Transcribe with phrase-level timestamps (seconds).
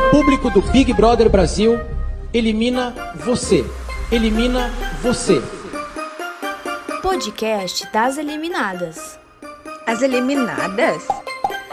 [0.00, 1.78] O público do Big Brother Brasil
[2.32, 3.62] elimina você.
[4.10, 4.70] Elimina
[5.02, 5.42] você.
[7.02, 9.18] Podcast das eliminadas.
[9.86, 11.06] As eliminadas?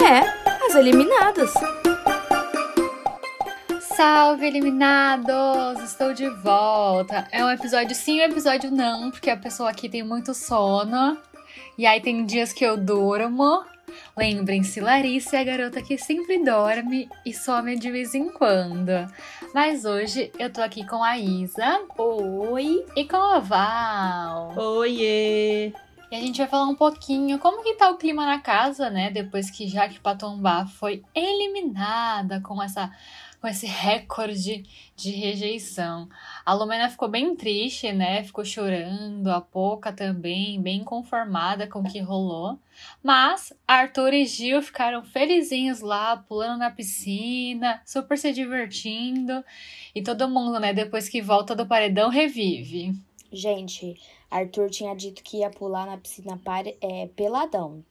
[0.03, 0.19] É,
[0.67, 1.53] as eliminadas.
[3.95, 5.81] Salve, eliminados!
[5.83, 7.27] Estou de volta.
[7.31, 11.17] É um episódio sim, um episódio não, porque a pessoa aqui tem muito sono.
[11.77, 13.63] E aí tem dias que eu durmo.
[14.15, 18.91] Lembrem-se, Larissa é a garota que sempre dorme e some de vez em quando.
[19.53, 21.81] Mas hoje eu tô aqui com a Isa.
[21.97, 22.83] Oi.
[22.95, 24.53] E com a Val.
[24.57, 25.71] Oiê!
[26.09, 29.11] E a gente vai falar um pouquinho como que tá o clima na casa, né?
[29.11, 32.89] Depois que Jaque Patombá foi eliminada com essa
[33.39, 34.63] com esse recorde
[34.95, 36.09] de rejeição.
[36.45, 38.23] A Lumena ficou bem triste, né?
[38.23, 42.59] Ficou chorando, a Poca também, bem conformada com o que rolou.
[43.03, 49.43] Mas Arthur e Gil ficaram felizinhos lá, pulando na piscina, super se divertindo.
[49.93, 52.93] E todo mundo, né, depois que volta do paredão, revive.
[53.31, 53.99] Gente,
[54.31, 56.39] Arthur tinha dito que ia pular na piscina
[56.81, 57.83] é, peladão.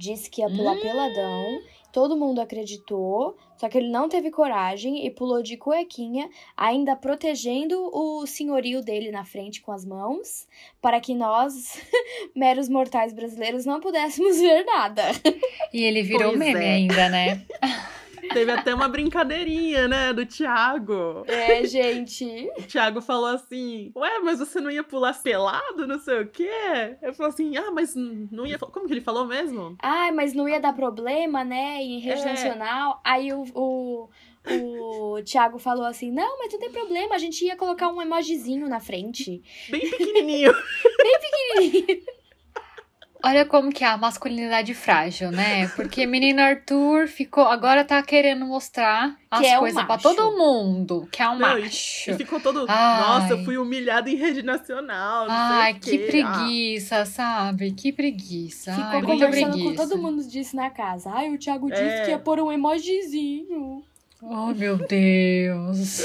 [0.00, 0.80] Disse que ia pular Hum.
[0.80, 1.60] peladão.
[1.92, 7.90] Todo mundo acreditou, só que ele não teve coragem e pulou de cuequinha, ainda protegendo
[7.92, 10.46] o senhorio dele na frente com as mãos,
[10.80, 11.52] para que nós,
[12.34, 15.02] meros mortais brasileiros, não pudéssemos ver nada.
[15.72, 16.68] E ele virou Pois meme é.
[16.74, 17.44] ainda, né?
[18.32, 21.24] Teve até uma brincadeirinha, né, do Thiago.
[21.26, 22.50] É, gente.
[22.58, 26.50] O Thiago falou assim: Ué, mas você não ia pular pelado, não sei o quê?
[27.02, 28.58] Eu falei assim: Ah, mas não ia.
[28.58, 29.76] Como que ele falou mesmo?
[29.82, 31.82] Ai, mas não ia dar problema, né?
[31.82, 32.24] Em rede É.
[32.24, 33.00] nacional.
[33.04, 34.08] Aí o, o,
[35.16, 38.68] o Thiago falou assim: não, mas não tem problema, a gente ia colocar um emojizinho
[38.68, 39.42] na frente.
[39.68, 40.52] Bem pequenininho.
[43.22, 45.68] Olha como que é a masculinidade frágil, né?
[45.76, 50.02] Porque menino Arthur ficou, agora tá querendo mostrar as Que é coisas pra macho.
[50.14, 52.10] todo mundo, que é um Não, e- macho.
[52.10, 52.64] E ficou todo.
[52.66, 53.00] Ai.
[53.00, 55.26] Nossa, eu fui humilhado em rede nacional.
[55.26, 56.06] Não Ai, que quê.
[56.06, 57.72] preguiça, sabe?
[57.72, 58.72] Que preguiça.
[58.72, 59.70] Ficou Ai, conversando preguiça.
[59.70, 61.10] com todo mundo disso na casa.
[61.12, 62.04] Ai, o Thiago disse É.
[62.06, 63.82] que ia pôr um emojizinho.
[64.22, 66.04] Oh, meu Deus.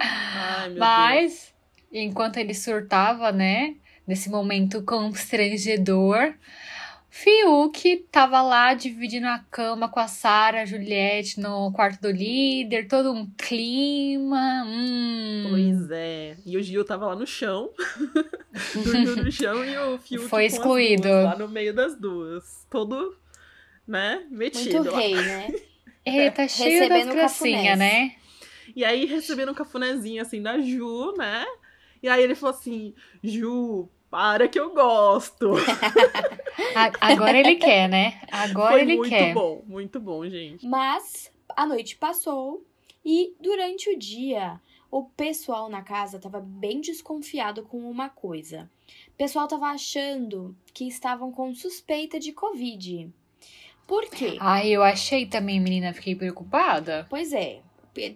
[0.00, 0.78] Ah, Ai, meu Deus.
[0.78, 1.54] Mas,
[1.92, 3.74] enquanto ele surtava, né?
[4.06, 6.34] Nesse momento constrangedor,
[7.08, 12.86] Fiuk tava lá dividindo a cama com a Sara, a Juliette no quarto do líder,
[12.88, 14.64] todo um clima.
[14.66, 15.46] Hum.
[15.48, 16.36] Pois é.
[16.44, 17.70] E o Gil tava lá no chão.
[18.84, 21.02] dormiu no chão e o Fiuk Foi com as excluído.
[21.02, 22.66] duas, lá no meio das duas.
[22.68, 23.16] Todo,
[23.86, 24.98] né, metido Muito lá.
[24.98, 25.54] rei, né?
[26.04, 27.78] Ele tá cheio das Recebendo gracinhas, cafunés.
[27.78, 28.12] né?
[28.76, 31.46] E aí recebendo um cafunézinho assim da Ju, né?
[32.04, 32.92] E aí ele falou assim:
[33.22, 35.52] Ju, para que eu gosto.
[37.00, 38.20] Agora ele quer, né?
[38.30, 39.32] Agora Foi ele muito quer.
[39.32, 40.66] bom, muito bom, gente.
[40.66, 42.62] Mas a noite passou
[43.02, 44.60] e durante o dia
[44.90, 48.70] o pessoal na casa tava bem desconfiado com uma coisa.
[49.08, 53.10] O pessoal tava achando que estavam com suspeita de Covid.
[53.86, 54.36] Por quê?
[54.40, 57.06] Ai, eu achei também, menina, fiquei preocupada.
[57.08, 57.62] Pois é,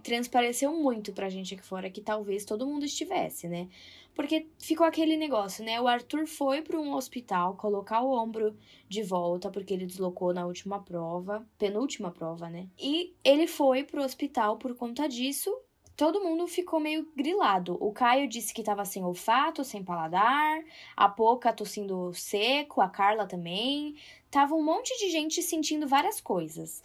[0.03, 3.69] transpareceu muito pra gente aqui fora que talvez todo mundo estivesse, né?
[4.15, 5.81] Porque ficou aquele negócio, né?
[5.81, 8.56] O Arthur foi para um hospital colocar o ombro
[8.88, 12.67] de volta, porque ele deslocou na última prova, penúltima prova, né?
[12.77, 15.56] E ele foi pro hospital por conta disso.
[15.97, 17.77] Todo mundo ficou meio grilado.
[17.81, 20.65] O Caio disse que tava sem olfato, sem paladar.
[20.97, 23.97] A Poca tossindo seco, a Carla também.
[24.31, 26.83] Tava um monte de gente sentindo várias coisas.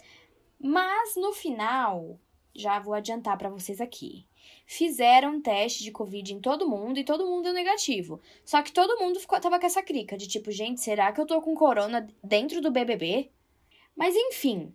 [0.60, 2.18] Mas no final,
[2.54, 4.26] já vou adiantar pra vocês aqui.
[4.66, 8.20] Fizeram um teste de Covid em todo mundo e todo mundo deu negativo.
[8.44, 11.26] Só que todo mundo ficou, tava com essa crica de tipo, gente, será que eu
[11.26, 13.30] tô com corona dentro do BBB?
[13.96, 14.74] Mas enfim,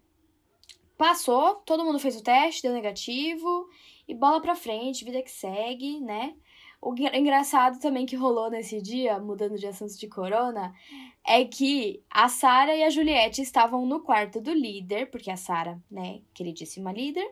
[0.98, 3.70] passou, todo mundo fez o teste, deu negativo
[4.08, 6.36] e bola pra frente, vida que segue, né?
[6.82, 10.74] O engra- engraçado também que rolou nesse dia, mudando de assunto de corona,
[11.28, 15.78] é que a Sara e a Juliette estavam no quarto do líder, porque a Sara,
[15.92, 17.30] né, queridíssima líder,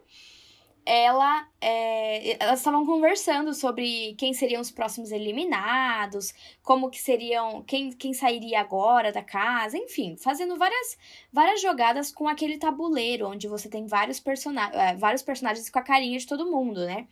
[0.88, 7.92] ela, é, elas estavam conversando sobre quem seriam os próximos eliminados, como que seriam, quem,
[7.92, 10.98] quem sairia agora da casa, enfim, fazendo várias,
[11.32, 15.84] várias jogadas com aquele tabuleiro, onde você tem vários, persona é, vários personagens com a
[15.84, 17.06] carinha de todo mundo, né?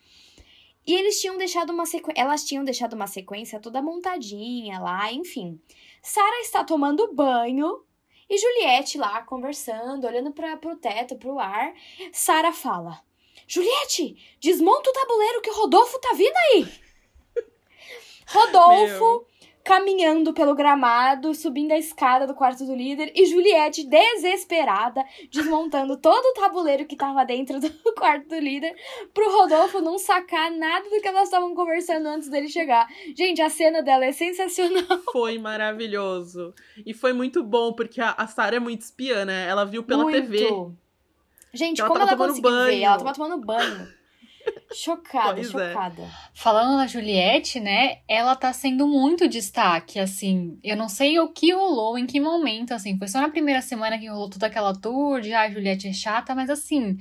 [0.87, 1.83] E eles tinham deixado uma
[2.15, 5.59] elas tinham deixado uma sequência toda montadinha lá, enfim.
[6.01, 7.83] Sara está tomando banho
[8.29, 11.73] e Juliette lá conversando, olhando para pro teto, pro ar.
[12.13, 13.01] Sara fala:
[13.47, 16.67] Juliette, desmonta o tabuleiro que o Rodolfo tá vindo aí.
[18.27, 19.27] Rodolfo
[19.65, 26.23] caminhando pelo gramado, subindo a escada do quarto do líder, e Juliette, desesperada, desmontando todo
[26.23, 28.75] o tabuleiro que tava dentro do quarto do líder,
[29.11, 32.87] pro Rodolfo não sacar nada do que elas estavam conversando antes dele chegar.
[33.17, 34.85] Gente, a cena dela é sensacional.
[35.11, 36.53] Foi maravilhoso.
[36.85, 39.47] E foi muito bom, porque a, a Sarah é muito espiã, né?
[39.47, 40.21] Ela viu pela Muito.
[40.21, 40.47] TV.
[41.55, 42.57] Gente, Ela como ela conseguiu ver?
[42.57, 42.83] banho.
[42.83, 43.87] Ela tava tomando banho.
[44.71, 45.71] Chocada, Pois é.
[45.71, 46.03] chocada.
[46.33, 47.99] Falando na Juliette, né?
[48.07, 50.59] Ela tá sendo muito destaque, assim.
[50.63, 52.97] Eu não sei o que rolou, em que momento, assim.
[52.97, 55.93] Foi só na primeira semana que rolou toda aquela tour de ah, a Juliette é
[55.93, 56.97] chata, mas assim,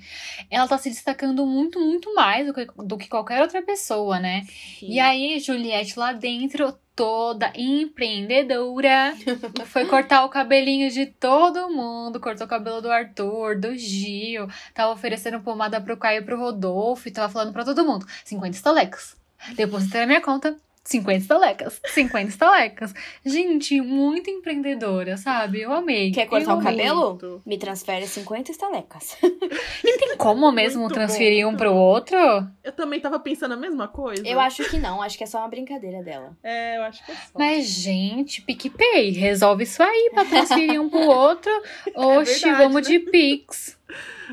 [0.51, 4.47] ela tá se destacando muito, muito mais do que, do que qualquer outra pessoa, né?
[4.81, 9.15] E aí, Juliette lá dentro, toda empreendedora,
[9.67, 14.93] foi cortar o cabelinho de todo mundo, cortou o cabelo do Arthur, do Gil, tava
[14.93, 19.17] oferecendo pomada pro Caio e pro Rodolfo, e tava falando pra todo mundo, 50 estalecas.
[19.57, 22.95] Depositei na minha conta, 50 estalecas, 50 estalecas.
[23.25, 25.63] Gente, muito empreendedora, sabe?
[25.63, 26.13] Eu amei.
[26.13, 27.11] Quer cortar Eu o cabelo?
[27.11, 27.43] Muito.
[27.47, 29.17] Me transfere 50 estalecas.
[30.25, 31.53] Como mesmo Muito transferir bom.
[31.53, 32.17] um pro outro?
[32.63, 34.27] Eu também tava pensando a mesma coisa.
[34.27, 36.35] Eu acho que não, acho que é só uma brincadeira dela.
[36.43, 37.39] É, eu acho que é só.
[37.39, 41.53] Mas, gente, PicPay, resolve isso aí pra transferir um pro outro.
[41.95, 42.93] Oxi, verdade, vamos né?
[42.95, 43.79] de Pix.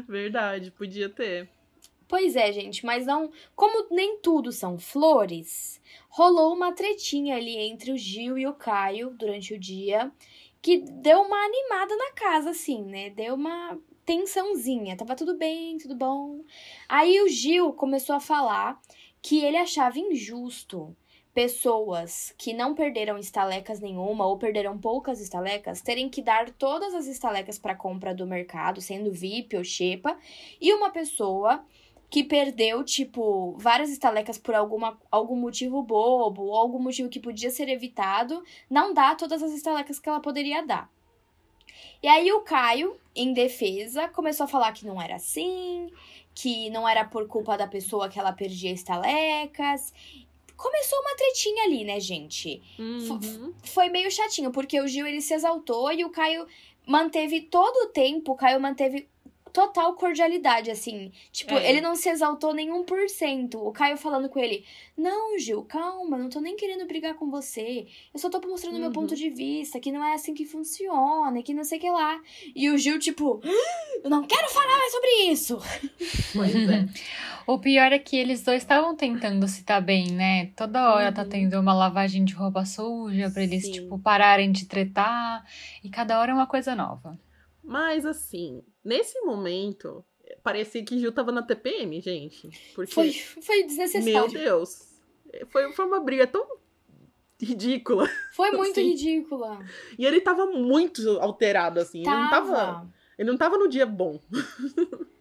[0.07, 1.49] Verdade, podia ter.
[2.07, 3.29] Pois é, gente, mas não.
[3.53, 9.09] Como nem tudo são flores, rolou uma tretinha ali entre o Gil e o Caio
[9.09, 10.09] durante o dia,
[10.61, 13.09] que deu uma animada na casa, assim, né?
[13.09, 13.77] Deu uma
[14.11, 14.97] tensãozinha.
[14.97, 16.41] Tava tudo bem, tudo bom.
[16.89, 18.77] Aí o Gil começou a falar
[19.21, 20.93] que ele achava injusto
[21.33, 27.07] pessoas que não perderam estalecas nenhuma ou perderam poucas estalecas terem que dar todas as
[27.07, 30.17] estalecas para compra do mercado, sendo VIP ou Xepa,
[30.59, 31.63] e uma pessoa
[32.09, 37.49] que perdeu, tipo, várias estalecas por alguma, algum motivo bobo ou algum motivo que podia
[37.49, 40.91] ser evitado, não dá todas as estalecas que ela poderia dar.
[42.03, 45.89] E aí o Caio, em defesa, começou a falar que não era assim,
[46.33, 49.93] que não era por culpa da pessoa que ela perdia estalecas.
[50.55, 52.61] Começou uma tretinha ali, né, gente?
[52.77, 53.53] Uhum.
[53.63, 56.45] Foi meio chatinho, porque o Gil ele se exaltou e o Caio
[56.85, 59.07] manteve todo o tempo, o Caio manteve
[59.51, 61.11] total cordialidade, assim.
[61.31, 61.69] Tipo, É.
[61.69, 63.59] ele não se exaltou nem um por cento.
[63.65, 64.65] O Caio falando com ele,
[64.97, 67.87] não, Gil, calma, não tô nem querendo brigar com você.
[68.13, 68.93] Eu só tô mostrando meu Uhum.
[68.93, 72.19] ponto de vista, que não é assim que funciona, que não sei o que lá.
[72.55, 75.59] E o Gil, tipo, "Ah, eu não quero falar mais sobre isso.
[76.33, 76.85] Pois é.
[77.47, 80.47] O pior é que eles dois estavam tentando se tá bem, né?
[80.55, 81.29] Toda hora tá Uhum.
[81.29, 83.71] tendo uma lavagem de roupa suja pra eles, Sim.
[83.73, 85.43] tipo, pararem de tretar.
[85.83, 87.19] E cada hora é uma coisa nova.
[87.63, 90.03] Mas assim, nesse momento,
[90.43, 92.49] parecia que Gil tava na TPM, gente.
[92.73, 94.31] Porque, Foi, foi meu desnecessário.
[94.31, 95.01] Deus,
[95.49, 96.45] foi, foi uma briga tão
[97.39, 98.09] ridícula.
[98.33, 98.89] Foi muito Sim.
[98.89, 99.59] ridícula.
[99.97, 101.99] E ele tava muito alterado, assim.
[102.01, 102.55] Ele não tava.
[102.55, 102.93] Tava.
[103.17, 104.19] Ele não tava no dia bom.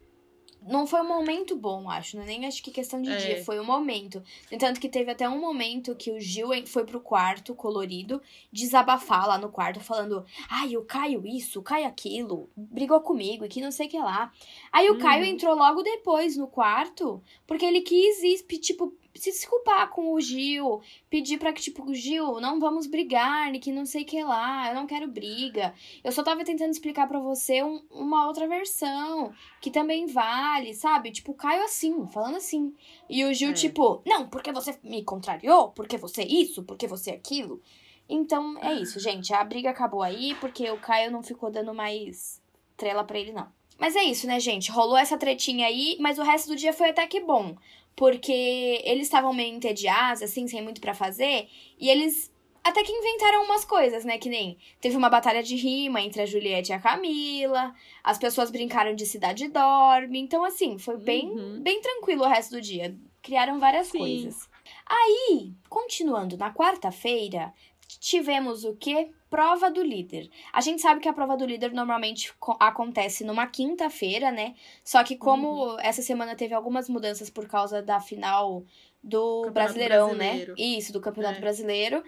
[0.71, 2.17] Não foi um momento bom, acho.
[2.17, 3.17] Não é nem acho que questão de É.
[3.17, 4.23] dia, foi um momento.
[4.51, 8.23] No entanto, que teve até um momento que o Gil foi pro quarto colorido
[8.53, 13.49] desabafar lá no quarto, falando: Ai, o Caio isso, o Caio aquilo, brigou comigo e
[13.49, 14.33] que não sei o que lá.
[14.73, 14.99] Aí o Uhum.
[15.01, 20.21] Caio entrou logo depois no quarto, porque ele quis ir, tipo, se desculpar com o
[20.21, 24.69] Gil, pedir pra que, tipo, Gil, não vamos brigar, que não sei o que lá,
[24.69, 25.75] eu não quero briga.
[26.03, 31.11] Eu só tava tentando explicar pra você um- uma outra versão que também vale, sabe?
[31.11, 32.75] Tipo, Caio assim, falando assim.
[33.09, 33.55] E o Gil, É.
[33.55, 37.61] tipo, não, porque você me contrariou, porque você isso, porque você aquilo.
[38.09, 39.33] Então, é isso, gente.
[39.33, 42.43] A briga acabou aí, porque o Caio não ficou dando mais
[42.77, 43.47] trela pra ele, não.
[43.79, 44.71] Mas é isso, né, gente?
[44.71, 47.57] Rolou essa tretinha aí, mas o resto do dia foi até que bom.
[48.01, 51.49] Porque eles estavam meio entediados, assim, sem muito pra fazer.
[51.79, 52.33] E eles
[52.65, 54.17] até que inventaram umas coisas, né?
[54.17, 57.75] Que nem teve uma batalha de rima entre a Juliette e a Camila.
[58.03, 60.19] As pessoas brincaram de Cidade Dorme.
[60.19, 61.61] Então, assim, foi bem, Uhum.
[61.63, 62.97] bem tranquilo o resto do dia.
[63.21, 63.99] Criaram várias Sim.
[63.99, 64.49] coisas.
[64.87, 67.53] Aí, continuando na quarta-feira,
[67.99, 69.11] tivemos o quê?
[69.29, 70.29] Prova do líder.
[70.53, 74.55] A gente sabe que a prova do líder normalmente co- acontece numa quinta-feira, né?
[74.85, 78.65] Só que como essa semana teve algumas mudanças por causa da final
[79.03, 80.53] do Campeonato Brasileirão, Brasileiro.
[80.53, 80.59] né?
[80.59, 81.41] Isso, do Campeonato É.
[81.41, 82.03] Brasileiro.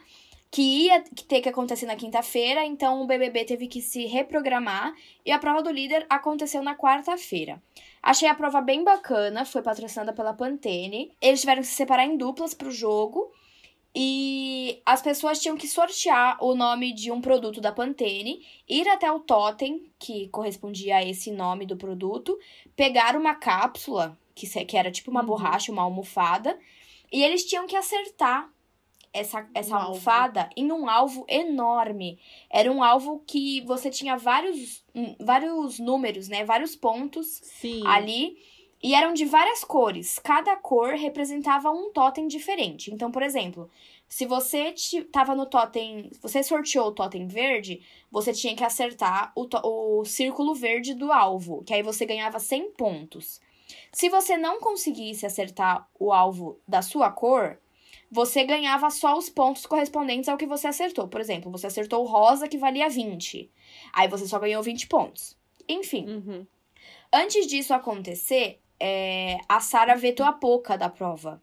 [0.51, 4.93] Que ia ter que acontecer na quinta-feira, então o BBB teve que se reprogramar
[5.25, 7.62] e a prova do líder aconteceu na quarta-feira.
[8.03, 11.11] Achei a prova bem bacana, foi patrocinada pela Pantene.
[11.23, 13.33] Eles tiveram que se separar em duplas pro jogo.
[13.95, 19.11] E as pessoas tinham que sortear o nome de um produto da Pantene, ir até
[19.13, 22.39] o totem, que correspondia a esse nome do produto,
[22.75, 25.27] pegar uma cápsula, que, que era tipo uma Uhum.
[25.27, 26.59] borracha, uma almofada,
[27.13, 28.51] e eles tinham que acertar
[29.13, 29.89] essa, essa Um alvo.
[29.89, 32.19] almofada em um alvo enorme.
[32.49, 36.45] Era um alvo que você tinha vários, hum, vários números, né?
[36.47, 37.87] Vários pontos Sim.
[37.87, 38.39] ali.
[38.83, 40.19] E eram de várias cores.
[40.19, 42.93] Cada cor representava um totem diferente.
[42.93, 43.71] Então, por exemplo,
[44.09, 44.75] se você
[45.12, 46.11] tava no totem.
[46.21, 49.49] Você sorteou o totem verde, você tinha que acertar o,
[50.01, 51.62] o círculo verde do alvo.
[51.65, 53.41] Que aí você ganhava 100 pontos.
[53.93, 57.59] Se você não conseguisse acertar o alvo da sua cor,
[58.11, 61.09] você ganhava só os pontos correspondentes ao que você acertou.
[61.09, 63.51] Por exemplo, você acertou o rosa que valia 20.
[63.93, 65.39] Aí você só ganhou 20 pontos.
[65.69, 66.07] Enfim.
[66.07, 66.47] Uhum.
[67.11, 71.41] Antes disso acontecer, é, a Sara vetou a Poca da prova.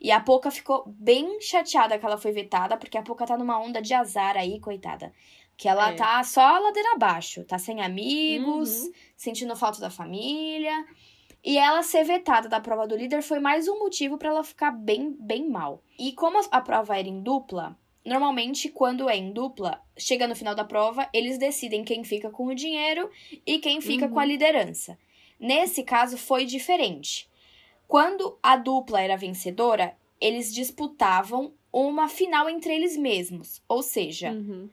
[0.00, 3.58] E a Poca ficou bem chateada que ela foi vetada, porque a Poca tá numa
[3.58, 5.12] onda de azar aí, coitada.
[5.56, 5.94] Que ela É.
[5.96, 8.92] tá só a ladeira abaixo, tá sem amigos, Uhum.
[9.16, 10.86] sentindo falta da família.
[11.44, 14.70] E ela ser vetada da prova do líder foi mais um motivo pra ela ficar
[14.70, 15.82] bem, bem mal.
[15.98, 20.36] E como a- a prova era em dupla, normalmente quando é em dupla, chega no
[20.36, 23.10] final da prova, eles decidem quem fica com o dinheiro
[23.44, 24.12] e quem fica Uhum.
[24.12, 24.96] com a liderança.
[25.38, 27.28] Nesse caso foi diferente.
[27.86, 33.62] Quando a dupla era vencedora, eles disputavam uma final entre eles mesmos.
[33.68, 34.68] Ou seja, Uhum.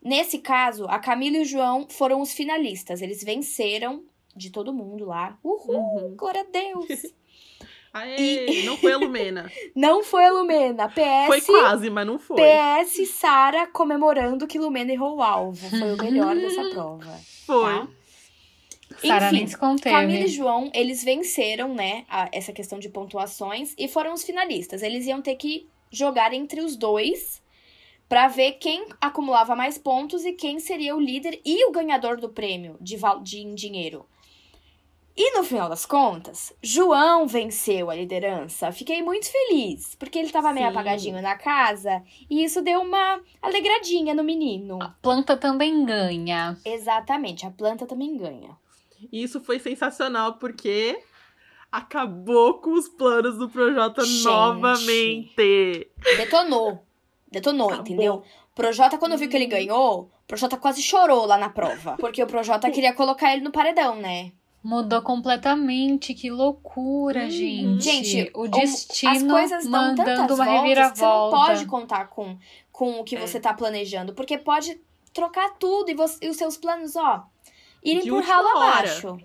[0.00, 3.02] Nesse caso, a Camila e o João foram os finalistas.
[3.02, 5.36] Eles venceram de todo mundo lá.
[5.42, 6.14] Uhul, Uhum.
[6.16, 6.86] glória a Deus.
[7.92, 9.50] Aê, não foi a Lumena.
[9.74, 10.88] não foi a Lumena.
[10.88, 12.36] PS, Foi quase, mas não foi.
[12.40, 15.68] PS Sara comemorando que Lumena errou o alvo.
[15.68, 17.18] Foi o melhor dessa prova.
[17.46, 17.64] Foi.
[17.74, 17.88] Tá?
[19.06, 19.38] Sara Enfim.
[19.92, 24.82] Camila e João, eles venceram, né, a- essa questão de pontuações e foram os finalistas.
[24.82, 27.42] Eles iam ter que jogar entre os dois
[28.08, 32.28] pra ver quem acumulava mais pontos e quem seria o líder e o ganhador do
[32.28, 34.06] prêmio de, de em dinheiro.
[35.20, 38.70] E no final das contas, João venceu a liderança.
[38.70, 44.14] Fiquei muito feliz, porque ele tava meio apagadinho na casa e isso deu uma alegradinha
[44.14, 44.78] no menino.
[44.80, 46.56] A planta também ganha.
[46.64, 48.56] Exatamente, a planta também ganha.
[49.12, 50.98] E isso foi sensacional porque
[51.70, 54.24] acabou com os planos do Projota Gente.
[54.24, 55.90] novamente.
[56.16, 56.82] Detonou.
[57.30, 57.86] Detonou, Acabou.
[57.86, 58.14] entendeu?
[58.52, 61.96] O Projota, quando viu que ele ganhou, o Projota quase chorou lá na prova.
[61.98, 64.32] Porque o Projota queria colocar ele no paredão, né?
[64.64, 67.30] Mudou completamente, que loucura, Uhum.
[67.30, 67.84] gente.
[67.84, 71.36] Gente, o destino As coisas dão mandando tantas uma voltas que você não reviravolta.
[71.36, 72.36] pode contar com,
[72.72, 73.20] com o que É.
[73.20, 74.14] você tá planejando.
[74.14, 74.80] Porque pode
[75.12, 77.24] trocar tudo e, você- e os seus planos, ó,
[77.84, 78.78] irem De por ralo hora.
[78.78, 79.18] abaixo.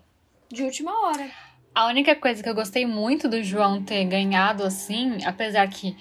[0.52, 1.30] De última hora.
[1.74, 5.98] A única coisa que eu gostei muito do João ter ganhado assim, apesar que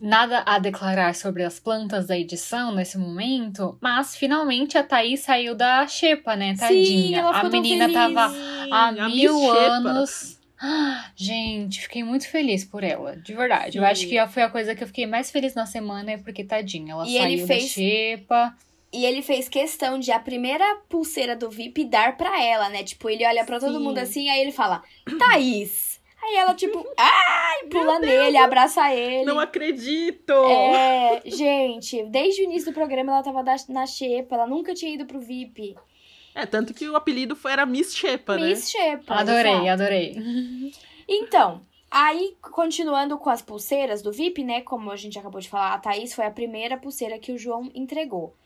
[0.00, 5.56] nada a declarar sobre as plantas da edição nesse momento, mas finalmente a Thaís saiu
[5.56, 7.18] da xepa, né, tadinha.
[7.18, 7.94] ela a menina feliz.
[8.14, 10.38] tava Sim, há a mil anos.
[10.60, 13.78] Ah, Gente, fiquei muito feliz por ela, de verdade.
[13.78, 13.90] Eu Sim.
[13.90, 16.92] acho que foi a coisa que eu fiquei mais feliz na semana, é porque tadinha,
[16.92, 18.54] ela E ele saiu fez- da xepa.
[18.92, 22.82] E ele fez questão de a primeira pulseira do VIP dar pra ela, né?
[22.82, 24.82] Tipo, ele olha pra todo mundo assim, aí ele fala,
[25.18, 26.00] Thaís.
[26.22, 29.24] Aí ela, tipo, ai, pula nele, abraça ele.
[29.24, 30.32] Não acredito!
[30.32, 35.06] É, gente, desde o início do programa ela tava na xepa, ela nunca tinha ido
[35.06, 35.76] pro VIP.
[36.34, 38.48] É, tanto que o apelido foi, era Miss Shepa, né?
[38.48, 39.14] Miss Xepa.
[39.16, 39.68] Adorei, exato.
[39.70, 40.72] adorei.
[41.10, 44.60] Então, aí, continuando com as pulseiras do VIP, né?
[44.60, 47.70] Como a gente acabou de falar, a Thaís foi a primeira pulseira que o João
[47.74, 48.36] entregou.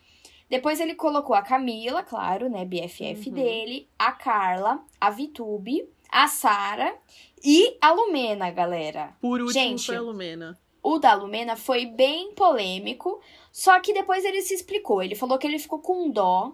[0.53, 2.63] Depois ele colocou a Camila, claro, né?
[2.67, 3.35] BFF Uhum.
[3.35, 6.95] dele, a Carla, a Vitube, a Sara
[7.43, 9.17] e a Lumena, galera.
[9.19, 10.61] Por último Gente, foi a Lumena.
[10.83, 13.19] O da Lumena foi bem polêmico,
[13.51, 15.03] só que depois ele se explicou.
[15.03, 16.53] Ele falou que ele ficou com dó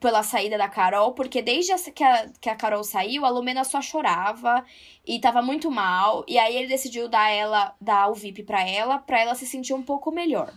[0.00, 3.80] pela saída da Carol, porque desde que a, que a Carol saiu, a Lumena só
[3.80, 4.64] chorava
[5.06, 6.24] e tava muito mal.
[6.26, 9.74] E aí ele decidiu dar ela, dar o VIP pra ela, pra ela se sentir
[9.74, 10.52] um pouco melhor.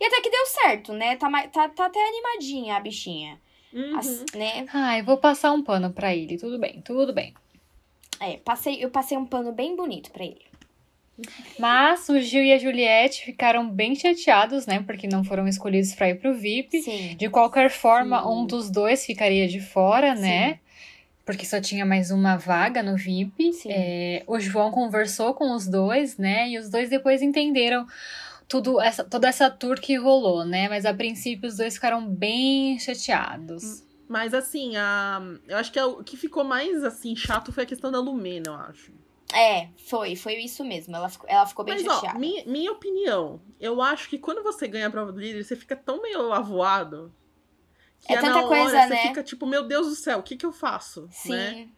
[0.00, 1.16] E até que deu certo, né?
[1.16, 3.38] Tá, mai- tá, tá até animadinha a bichinha.
[3.72, 3.98] Uhum.
[3.98, 4.66] As- né?
[4.72, 6.38] Ai, vou passar um pano pra ele.
[6.38, 7.34] Tudo bem, tudo bem.
[8.20, 10.42] É, passei, eu passei um pano bem bonito pra ele.
[11.58, 14.82] Mas o Gil e a Juliette ficaram bem chateados, né?
[14.86, 16.80] Porque não foram escolhidos pra ir pro VIP.
[16.80, 17.16] Sim.
[17.16, 18.28] De qualquer forma, Sim.
[18.28, 20.60] um dos dois ficaria de fora, né?
[21.26, 23.52] Porque só tinha mais uma vaga no VIP.
[23.52, 23.68] Sim.
[23.72, 26.48] É, o João conversou com os dois, né?
[26.50, 27.84] E os dois depois entenderam
[28.48, 30.68] tudo essa, toda essa tour que rolou, né?
[30.68, 33.84] Mas a princípio os dois ficaram bem chateados.
[34.08, 35.20] Mas assim, a...
[35.46, 38.44] eu acho que a- o que ficou mais assim chato foi a questão da Lumena,
[38.48, 38.92] eu acho.
[39.34, 40.96] É, foi, foi isso mesmo.
[40.96, 42.16] Ela ficou, ela ficou bem Mas chateada.
[42.16, 45.54] ó, minha, minha opinião, eu acho que quando você ganha a prova do líder, você
[45.54, 47.12] fica tão meio avoado.
[48.00, 49.02] Que É tanta hora coisa, você né?
[49.08, 51.06] fica tipo, meu Deus do céu, o que que eu faço?
[51.10, 51.30] Sim.
[51.32, 51.68] Né?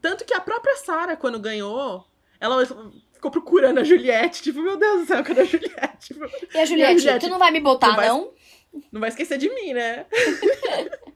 [0.00, 2.06] Tanto que a própria Sara, quando ganhou,
[2.40, 2.56] Ela
[3.20, 6.06] ficou procurando a Juliette, tipo, meu Deus do céu, cadê a Juliette?
[6.14, 6.24] Tipo,
[6.54, 8.32] E a Juliette, Juliette, tu não vai me botar, não vai- não?
[8.90, 10.06] não vai esquecer de mim, né?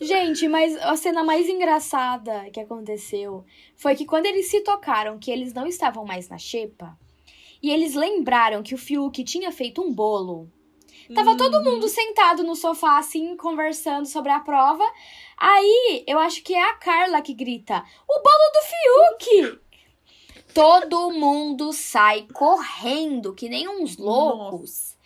[0.00, 3.44] Gente, mas a cena mais engraçada que aconteceu
[3.76, 6.98] foi que quando eles se tocaram que eles não estavam mais na xepa,
[7.62, 10.50] e eles lembraram que o Fiuk tinha feito um bolo,
[11.14, 11.64] Tava todo Uhum.
[11.64, 14.84] mundo sentado no sofá, assim, conversando sobre a prova.
[15.36, 18.62] Aí, eu acho que é a Carla que grita: O bolo do
[19.18, 19.60] Fiuk!
[20.54, 24.96] Todo mundo sai correndo, que nem uns loucos,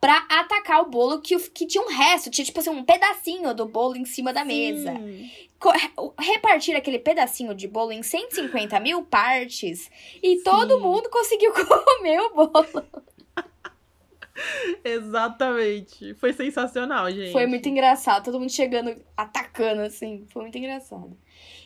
[0.00, 3.66] pra atacar o bolo que, que tinha um resto, tinha tipo assim, um pedacinho do
[3.66, 4.94] bolo em cima da mesa.
[4.96, 5.30] Sim.
[5.58, 9.90] Co- Repartir aquele pedacinho de bolo em 150 mil partes
[10.22, 10.82] e todo Sim.
[10.82, 12.84] mundo conseguiu comer o bolo.
[14.84, 16.14] Exatamente.
[16.14, 17.32] Foi sensacional, gente.
[17.32, 20.26] Foi muito engraçado, todo mundo chegando, atacando, assim.
[20.32, 21.16] Foi muito engraçado.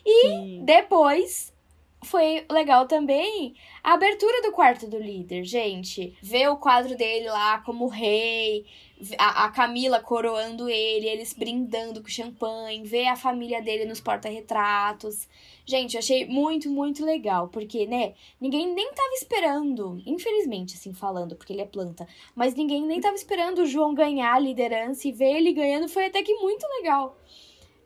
[0.05, 0.61] Sim.
[0.65, 1.53] Depois,
[2.01, 3.53] foi legal também
[3.83, 6.17] a abertura do quarto do líder, gente.
[6.21, 8.65] Ver o quadro dele lá como rei,
[9.17, 15.27] a, a Camila coroando ele, eles brindando com champanhe, ver a família dele nos porta-retratos.
[15.65, 21.35] Gente, eu achei muito, muito legal, porque, né, ninguém nem tava esperando, infelizmente, assim, falando,
[21.35, 25.11] porque ele é planta, mas ninguém nem tava esperando o João ganhar a liderança e
[25.11, 27.17] ver ele ganhando foi até que muito legal.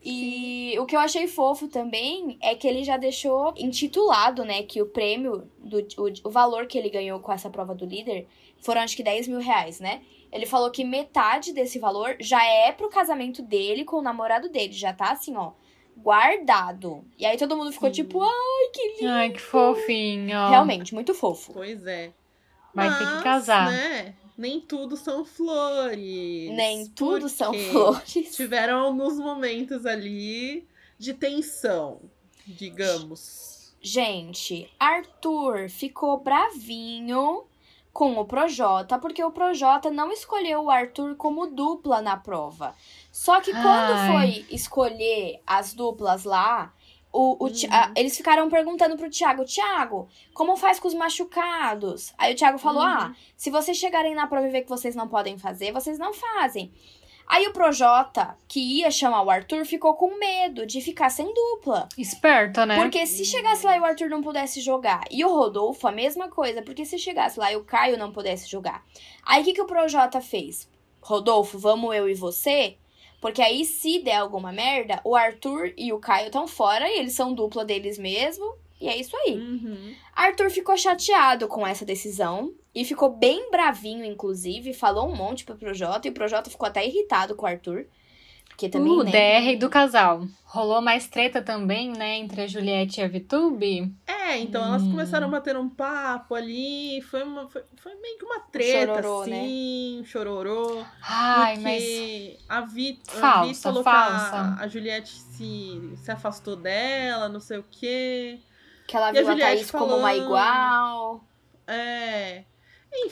[0.06, 4.82] E o que eu achei fofo também é que ele já deixou intitulado, né, que
[4.82, 8.28] o prêmio, do, o, o valor que ele ganhou com essa prova do líder
[8.62, 10.02] foram acho que 10 mil reais, né?
[10.32, 14.74] Ele falou que metade desse valor já é pro casamento dele com o namorado dele,
[14.74, 15.52] já tá assim, ó,
[15.96, 17.06] guardado.
[17.18, 18.04] E aí todo mundo ficou Sim.
[18.04, 19.14] tipo, ai, que lindo.
[19.14, 20.50] Ai, que fofinho.
[20.50, 21.54] Realmente, muito fofo.
[21.54, 22.12] Pois é.
[22.74, 23.72] Vai ter que Mas, casar.
[23.72, 26.52] Né, nem tudo são flores.
[26.52, 28.36] Nem tudo são flores.
[28.36, 32.02] Tiveram alguns momentos ali de tensão,
[32.46, 33.74] digamos.
[33.82, 37.46] Gente, Arthur ficou bravinho
[37.92, 42.76] com o Projota, porque o Projota não escolheu o Arthur como dupla na prova.
[43.12, 44.12] Só que quando Ai.
[44.12, 46.74] foi escolher as duplas lá,
[47.14, 47.54] o, o Uhum.
[47.70, 52.14] a- eles ficaram perguntando pro Thiago, Thiago, como faz com os machucados?
[52.18, 52.90] Aí o Thiago falou, Uhum.
[52.90, 56.14] ah, se vocês chegarem na prova e ver que vocês não podem fazer, vocês não
[56.14, 56.72] fazem.
[57.26, 61.88] Aí o Projota, que ia chamar o Arthur, ficou com medo de ficar sem dupla.
[61.98, 62.76] Esperto, né?
[62.76, 66.28] Porque se chegasse lá e o Arthur não pudesse jogar, e o Rodolfo, a mesma
[66.28, 68.84] coisa, porque se chegasse lá e o Caio não pudesse jogar.
[69.26, 70.70] Aí o que, que o Projota fez?
[71.02, 72.78] Rodolfo, vamos eu e você?
[73.24, 77.14] Porque aí, se der alguma merda, o Arthur e o Caio estão fora e eles
[77.14, 78.54] são dupla deles mesmo.
[78.82, 79.38] E é isso aí.
[79.38, 79.96] Uhum.
[80.14, 85.56] Arthur ficou chateado com essa decisão e ficou bem bravinho, inclusive, falou um monte pro
[85.56, 87.86] Projota e o Projota ficou até irritado com o Arthur.
[88.56, 89.12] Porque também, o né?
[89.12, 90.26] DR do casal.
[90.46, 93.94] Rolou mais treta também, né, entre a Juliette e a Vitube.
[94.06, 94.92] É, então elas Hum.
[94.92, 99.26] começaram a bater um papo ali, foi, uma, foi, foi meio que uma treta, chororô,
[99.26, 99.38] né?
[99.38, 100.92] assim, um chororô.
[101.02, 101.84] Ai, mas.
[101.84, 104.36] porque a Vi, a Vi Falsa, falou que falsa.
[104.36, 108.42] a, a Juliette se, se afastou dela, não sei o quê.
[108.88, 110.16] Que ela E a viu a, Juliette Thaís como uma falando.
[110.16, 111.24] igual.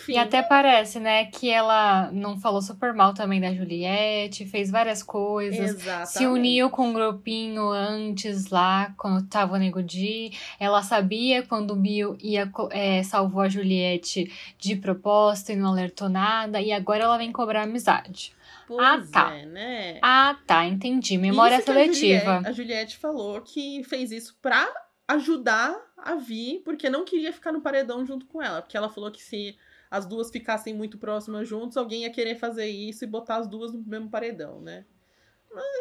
[0.01, 0.13] Enfim.
[0.13, 5.03] E até parece, né, que ela não falou super mal também da Juliette, fez várias
[5.03, 5.59] coisas.
[5.75, 6.09] Exatamente.
[6.09, 10.31] Se uniu com um grupinho antes lá, quando tava o Nego Di.
[10.59, 16.09] Ela sabia quando o Bill ia, é, salvou a Juliette de propósito e não alertou
[16.09, 16.59] nada.
[16.59, 18.33] E agora ela vem cobrar amizade.
[18.67, 19.35] Pois Ah, tá.
[19.35, 19.99] é, né?
[20.01, 21.17] Ah, tá, entendi.
[21.17, 22.19] Memória Isso que a seletiva.
[22.25, 24.67] Juliette, a Juliette falou que fez isso pra
[25.07, 28.61] ajudar a Vi, porque não queria ficar no paredão junto com ela.
[28.61, 29.55] Porque ela falou que se
[29.91, 33.73] as duas ficassem muito próximas juntos, alguém ia querer fazer isso e botar as duas
[33.73, 34.85] no mesmo paredão, né?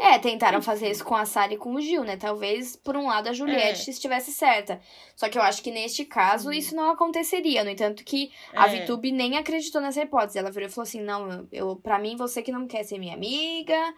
[0.00, 2.16] É, tentaram fazer isso com a Sara e com o Gil, né?
[2.16, 3.92] Talvez, por um lado, a Juliette É.
[3.92, 4.80] estivesse certa.
[5.14, 7.62] Só que eu acho que neste caso isso não aconteceria.
[7.62, 8.80] No entanto, que a É.
[8.80, 10.40] Vitube nem acreditou nessa hipótese.
[10.40, 13.14] Ela virou e falou assim: não, eu, pra mim, você que não quer ser minha
[13.14, 13.94] amiga.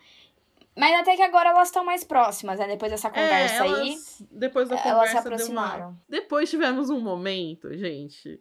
[0.77, 2.66] Mas até que agora elas estão mais próximas, né?
[2.66, 5.35] Depois dessa conversa é, aí, elas, depois da elas se conversa deu uma...
[5.37, 6.01] aproximaram.
[6.07, 8.38] Depois tivemos um momento, gente,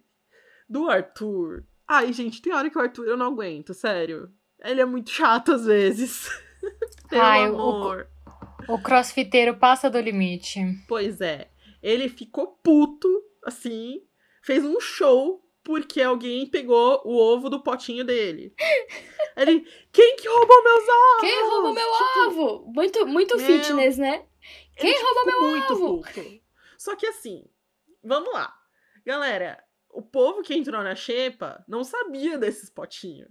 [0.71, 1.65] do Arthur.
[1.87, 4.31] Ai, gente, tem hora que o Arthur eu não aguento, sério.
[4.63, 6.29] Ele é muito chato às vezes.
[7.09, 8.07] Pelo Ai, o- amor.
[8.69, 10.59] O crossfiteiro passa do limite.
[10.87, 11.49] Pois é.
[11.83, 13.07] Ele ficou puto,
[13.43, 14.01] assim,
[14.43, 18.53] fez um show porque alguém pegou o ovo do potinho dele.
[19.35, 21.21] Ele, quem que roubou meus ovos?
[21.21, 22.71] Quem roubou meu Tipo, ovo?
[22.73, 24.25] Muito, muito Meu- fitness, né?
[24.77, 26.01] Quem Ele roubou meu muito ovo?
[26.03, 26.39] puto.
[26.77, 27.45] Só que assim,
[28.03, 28.53] vamos lá.
[29.05, 33.29] Galera, o povo que entrou na xepa não sabia desses potinhos.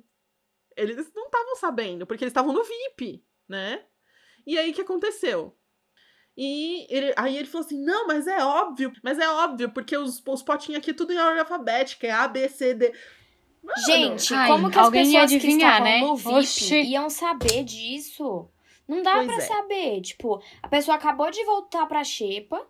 [0.76, 3.84] Eles não estavam sabendo, porque eles estavam no VIP, né?
[4.46, 5.56] E aí o que aconteceu?
[6.36, 10.22] E ele, aí ele falou assim: não, mas é óbvio, mas é óbvio, porque os,
[10.26, 12.92] os potinhos aqui tudo em ordem alfabética, é A, B, C, D.
[13.62, 16.00] Mano, Gente, Ai, como que as alguém ia pessoas que adivinhar, estavam né?
[16.00, 16.80] no VIP Oxi.
[16.82, 18.48] iam saber disso?
[18.88, 19.40] Não dá pra é.
[19.40, 20.00] saber.
[20.00, 22.66] Tipo, a pessoa acabou de voltar pra xepa.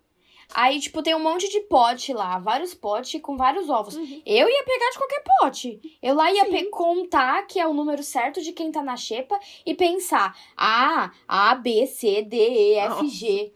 [0.54, 3.96] Aí, tipo, tem um monte de pote lá, vários potes com vários ovos.
[3.96, 4.22] Uhum.
[4.26, 5.98] Eu ia pegar de qualquer pote.
[6.02, 9.74] Eu lá ia contar que é o número certo de quem tá na xepa e
[9.74, 13.08] pensar: ah, A, B, C, D, E, F.
[13.08, 13.52] G.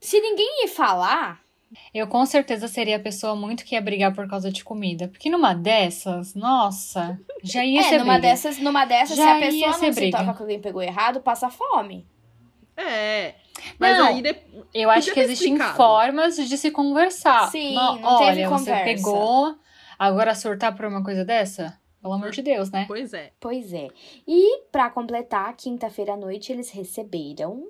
[0.00, 1.40] Se ninguém ia falar,
[1.94, 5.08] Eu com certeza seria a pessoa muito que ia brigar por causa de comida.
[5.08, 8.28] Porque numa dessas, nossa, já ia é, ser numa briga.
[8.28, 10.18] dessas, numa dessas, se Já a ia pessoa não se briga.
[10.18, 12.06] toca que alguém pegou errado, passa fome.
[12.76, 13.34] É.
[13.78, 14.06] Mas Não.
[14.06, 14.36] aí de-
[14.74, 15.76] Eu acho que existem explicado.
[15.76, 17.50] formas de se conversar.
[17.50, 18.84] Sim, não, não teve olha, você conversa.
[18.84, 19.56] pegou,
[19.98, 21.78] agora surtar por uma coisa dessa?
[22.00, 22.84] Pelo amor de Deus, né?
[22.88, 23.32] Pois é.
[23.38, 23.88] Pois é.
[24.26, 27.68] E pra completar, quinta-feira à noite eles receberam.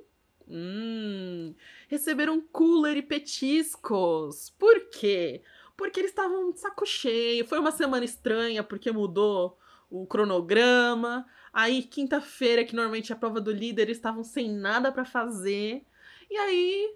[0.49, 1.55] Hum,
[1.89, 4.51] receberam cooler e petiscos.
[4.59, 5.43] Por quê?
[5.77, 7.47] Porque eles estavam de saco cheio.
[7.47, 9.57] Foi uma semana estranha porque mudou
[9.91, 11.27] o cronograma.
[11.53, 15.83] Aí, quinta-feira, que normalmente é a prova do líder, eles estavam sem nada pra fazer.
[16.31, 16.95] E aí,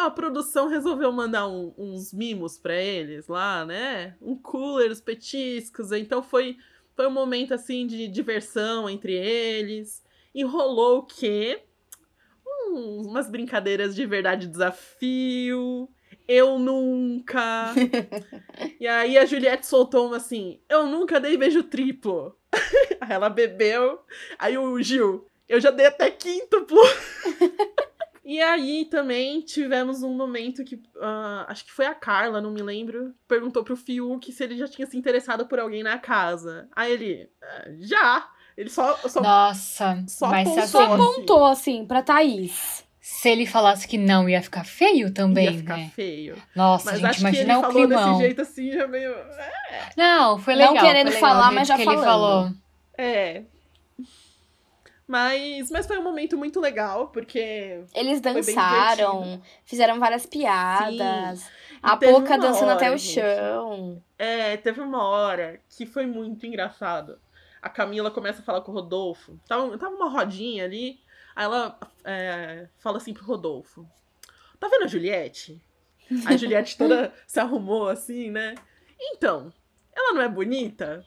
[0.00, 4.16] a produção resolveu mandar um- uns mimos pra eles lá, né?
[4.20, 5.92] Um cooler, os petiscos.
[5.92, 6.56] Então foi,
[6.94, 10.04] foi um momento assim de diversão entre eles.
[10.34, 11.62] E rolou o quê?
[12.68, 15.88] Um- umas brincadeiras de verdade desafio.
[16.28, 17.72] Eu nunca.
[18.80, 22.36] e aí a Juliette soltou uma assim: Eu nunca dei beijo triplo.
[23.00, 24.00] aí ela bebeu.
[24.38, 26.80] Aí o Gil, eu já dei até quíntuplo.
[28.24, 30.82] e aí também tivemos um momento que.
[31.00, 33.14] ah, acho que foi a Carla, não me lembro.
[33.28, 36.68] Perguntou pro Fiuk se ele já tinha se interessado por alguém na casa.
[36.74, 37.30] Aí ele.
[37.42, 38.30] "Ah, já.
[38.56, 38.96] Ele só.
[39.06, 41.02] só Nossa, só mas se, apontou assim, assim.
[41.02, 42.85] Apontou assim pra Thaís.
[43.08, 45.92] Se ele falasse que não, ia ficar feio também, ia ficar né?
[45.94, 46.34] feio.
[46.56, 48.10] Nossa, Mas gente, acho que ele o falou climão.
[48.10, 49.14] desse jeito assim, já meio.
[49.96, 50.84] Não, foi Não legal.
[50.84, 52.04] querendo foi legal falar, mas já que ele falando.
[52.04, 52.50] falou.
[52.98, 53.42] É.
[55.06, 57.84] Mas, mas foi um momento muito legal, porque.
[57.94, 61.48] Eles dançaram, fizeram várias piadas.
[61.80, 63.14] A teve Poca uma dançando até hora, o gente.
[63.14, 64.02] chão.
[64.18, 67.20] É, teve uma hora que foi muito engraçado.
[67.62, 69.38] A Camila começa a falar com o Rodolfo.
[69.46, 70.98] Tava, tava uma rodinha ali.
[71.36, 73.86] Aí ela é, fala assim pro Rodolfo:
[74.58, 75.62] Tá vendo a Juliette?
[76.24, 78.54] A Juliette toda se arrumou assim, né?
[78.98, 79.52] Então,
[79.94, 81.04] ela não é bonita?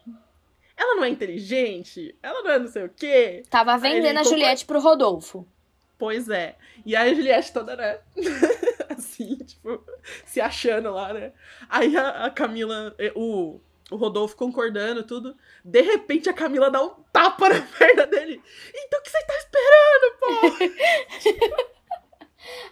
[0.77, 2.15] Ela não é inteligente?
[2.21, 3.43] Ela não é não sei o quê?
[3.49, 5.47] Tava vendendo a compra- Juliette pro Rodolfo.
[5.97, 6.55] Pois é.
[6.85, 7.99] E aí a Juliette toda, né?
[8.97, 9.83] assim, tipo,
[10.25, 11.33] se achando lá, né?
[11.67, 13.59] Aí a, a Camila, o,
[13.91, 15.35] o Rodolfo concordando, tudo.
[15.63, 18.41] De repente a Camila dá um tapa na perna dele.
[18.73, 21.69] Então o que você tá esperando, pô?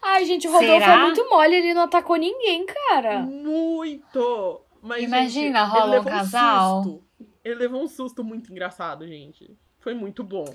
[0.02, 0.94] Ai, gente, o Rodolfo Será?
[0.94, 3.20] é muito mole, ele não atacou ninguém, cara.
[3.20, 4.62] Muito!
[4.82, 6.84] Mas, Imagina, gente, rola ele um casal.
[6.84, 7.04] susto.
[7.44, 9.58] Ele levou um susto muito engraçado, gente.
[9.80, 10.46] Foi muito bom.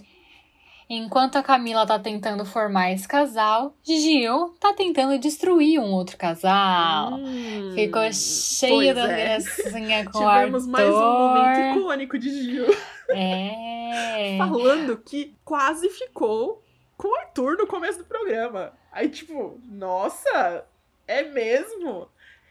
[0.95, 7.15] Enquanto a Camila tá tentando formar esse casal, Gil tá tentando destruir um outro casal.
[7.15, 9.39] Hum, Ficou cheio da é.
[9.39, 11.81] gracinha com Tivemos o mais um momento Arthur.
[11.81, 12.67] icônico de Gil.
[13.09, 14.37] É.
[14.37, 16.63] falando que quase ficou
[16.99, 18.75] com o Arthur no começo do programa.
[18.93, 20.67] Aí, tipo, nossa,
[21.09, 22.07] é mesmo?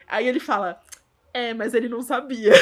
[0.08, 0.82] Aí ele fala,
[1.32, 2.54] é, mas ele não sabia.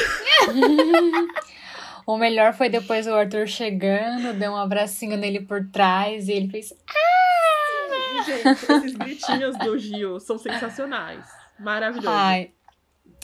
[2.14, 6.48] o melhor foi depois o Arthur chegando, deu um abracinho nele por trás e ele
[6.48, 6.72] fez.
[8.26, 11.24] Gente, esses gritinhos do Gil são sensacionais.
[11.58, 12.08] Maravilhoso.
[12.10, 12.50] Ai.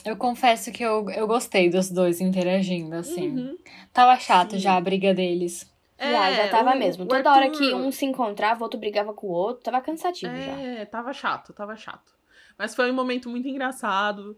[0.05, 3.29] Eu confesso que eu, eu gostei dos dois interagindo, assim.
[3.29, 3.57] Uhum.
[3.91, 4.59] Tava chato Sim.
[4.59, 5.69] já a briga deles.
[5.99, 7.03] já, já É, tava o- mesmo.
[7.03, 9.81] o Toda hora Arthur- que um se encontrava, o outro brigava com o outro, tava
[9.81, 10.51] cansativo já.
[10.59, 12.13] É, tava chato, tava chato.
[12.57, 14.37] Mas foi um momento muito engraçado.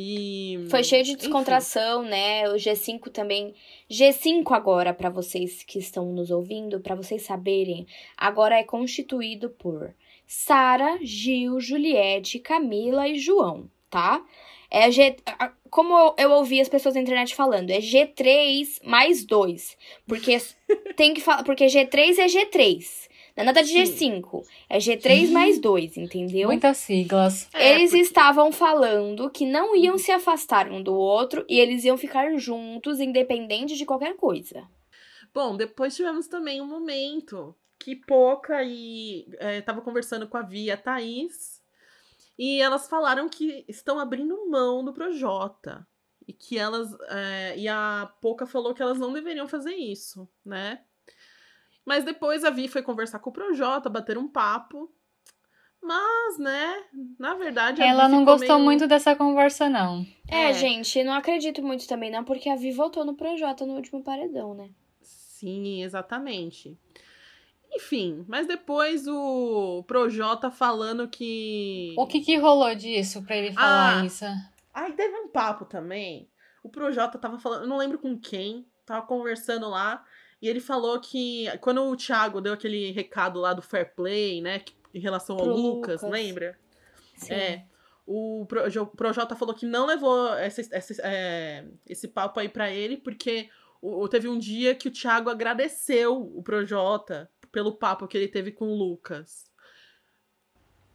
[0.00, 0.64] E.
[0.70, 1.22] Foi cheio de enfim.
[1.22, 2.48] descontração, né?
[2.50, 3.52] O G5 também.
[3.90, 7.84] G5 agora, pra vocês que estão nos ouvindo, pra vocês saberem,
[8.16, 9.92] agora é constituído por
[10.24, 14.24] Sara, Gil, Juliette, Camila e João, tá?
[14.70, 15.16] É G...
[15.68, 19.76] Como eu, eu ouvi as pessoas na internet falando, é G3 mais 2.
[20.06, 20.38] Porque
[20.94, 21.42] tem que falar.
[21.42, 23.07] Porque G3 é G3.
[23.38, 24.20] Não é nada de Sim.
[24.20, 24.44] G5.
[24.68, 26.48] É G3 mais 2, entendeu?
[26.48, 27.48] Muitas siglas.
[27.54, 31.84] É, eles porque- estavam falando que não iam se afastar um do outro e eles
[31.84, 34.66] iam ficar juntos, independente de qualquer coisa.
[35.32, 40.74] Bom, depois tivemos também um momento que Poca e é, tava conversando com a Via
[40.74, 41.62] a Thaís
[42.36, 45.86] e elas falaram que estão abrindo mão do Projota
[46.26, 50.80] e que elas é, e a Poca falou que elas não deveriam fazer isso, né?
[51.88, 54.92] Mas depois a Vi foi conversar com o Projota, bater um papo,
[55.80, 56.84] Mas, né,
[57.18, 57.80] na verdade.
[57.80, 60.04] a Ela não gostou meio- muito dessa conversa, não.
[60.28, 60.52] É, É.
[60.52, 64.52] gente, não acredito muito também não, porque a Vi votou no Projota no último paredão,
[64.54, 64.70] né?
[65.00, 66.76] Sim, exatamente.
[67.72, 71.94] Enfim, mas depois o Projota falando que.
[71.96, 74.04] O que que rolou disso pra ele falar Ah.
[74.04, 74.24] isso?
[74.74, 76.28] Aí teve um papo também.
[76.62, 80.04] O Projota tava falando, eu não lembro com quem, tava conversando lá.
[80.40, 84.60] E ele falou que quando o Thiago deu aquele recado lá do fair play, né?
[84.60, 86.10] que- Em relação ao Lucas, Lucas.
[86.10, 86.58] lembra?
[87.16, 87.32] Sim.
[87.34, 87.64] É.
[88.06, 92.96] O Projo- Projota falou que não levou esse, esse, é, esse papo aí pra ele,
[92.96, 93.50] porque
[93.82, 98.50] o, teve um dia que o Thiago agradeceu o Projota pelo papo que ele teve
[98.50, 99.46] com o Lucas.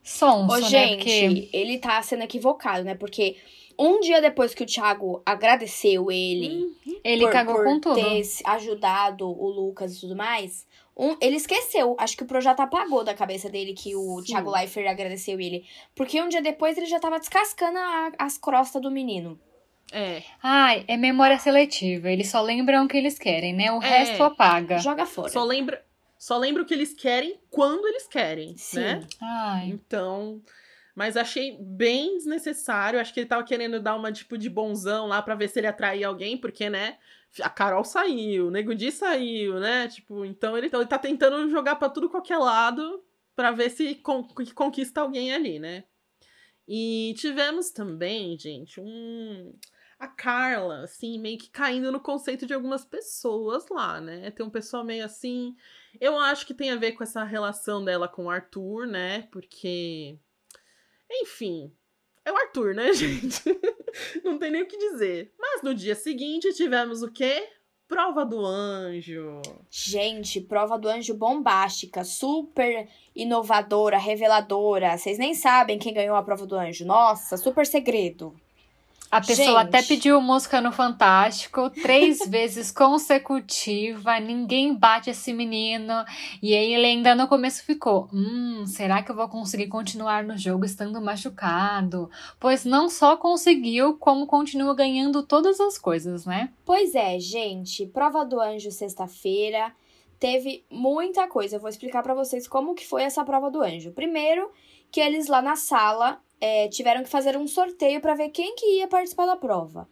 [0.02, 0.68] Sonso, Ô, né?
[0.68, 2.94] gente, Porque ele tá sendo equivocado, né?
[2.96, 3.38] Porque
[3.78, 6.68] um dia depois que o Thiago agradeceu ele
[7.04, 7.96] ele por, cagou por com tudo.
[7.96, 11.96] ter ajudado o Lucas e tudo mais, um, ele esqueceu.
[12.00, 14.26] Acho que o Projota apagou da cabeça dele que o Sim.
[14.34, 15.66] Thiago Leifert agradeceu ele.
[15.96, 19.40] Porque um dia depois ele já tava descascando a- as crostas do menino.
[19.92, 20.24] É.
[20.42, 22.10] Ai, é memória seletiva.
[22.10, 23.72] Eles só lembram o que eles querem, né?
[23.72, 23.88] O É.
[24.00, 24.78] resto apaga.
[24.80, 25.30] Joga fora.
[25.30, 25.84] Só lembra,
[26.18, 28.80] só lembra o que eles querem quando eles querem, Sim.
[28.80, 29.08] né?
[29.22, 29.70] Ai.
[29.70, 30.42] Então,
[30.96, 33.00] mas achei bem desnecessário.
[33.00, 35.68] Acho que ele tava querendo dar uma tipo de bonzão lá pra ver se ele
[35.68, 36.98] atraía alguém, porque, né?
[37.42, 39.88] A Carol saiu, o Nego Di saiu, né?
[39.88, 43.04] Tipo, então ele, então ele tá tentando jogar pra tudo qualquer lado
[43.36, 45.84] pra ver se con- conquista alguém ali, né?
[46.68, 49.54] E tivemos também, gente, um
[50.00, 54.30] a Carla, assim, meio que caindo no conceito de algumas pessoas lá, né?
[54.32, 55.56] Tem um pessoal meio assim.
[56.00, 59.24] Eu acho que tem a ver com essa relação dela com o Arthur, né?
[59.32, 60.18] Porque.
[61.21, 61.71] Enfim.
[62.26, 63.41] É o Arthur, né, gente?
[64.23, 65.34] Não tem nem o que dizer.
[65.38, 67.49] Mas no dia seguinte tivemos o quê?
[67.88, 69.41] Prova do anjo.
[69.69, 74.97] Gente, prova do anjo bombástica, super inovadora, reveladora.
[74.97, 76.86] Vocês nem sabem quem ganhou a prova do anjo.
[76.86, 78.36] Nossa, super segredo.
[79.13, 79.67] A pessoa Gente.
[79.67, 86.04] até pediu música no Fantástico três vezes consecutiva, ninguém bate esse menino.
[86.41, 90.36] E aí ele ainda no começo ficou: Hum, será que eu vou conseguir continuar no
[90.36, 92.10] jogo estando machucado?
[92.39, 96.52] Pois não só conseguiu, como continua ganhando todas as coisas, né?
[96.65, 99.71] Pois é, gente, prova do anjo sexta-feira.
[100.19, 101.58] Teve muita coisa.
[101.58, 103.91] Eu vou explicar pra vocês como que foi essa prova do anjo.
[103.91, 104.49] Primeiro,
[104.91, 108.80] que eles lá na sala é, tiveram que fazer um sorteio pra ver quem que
[108.80, 109.88] ia participar da prova.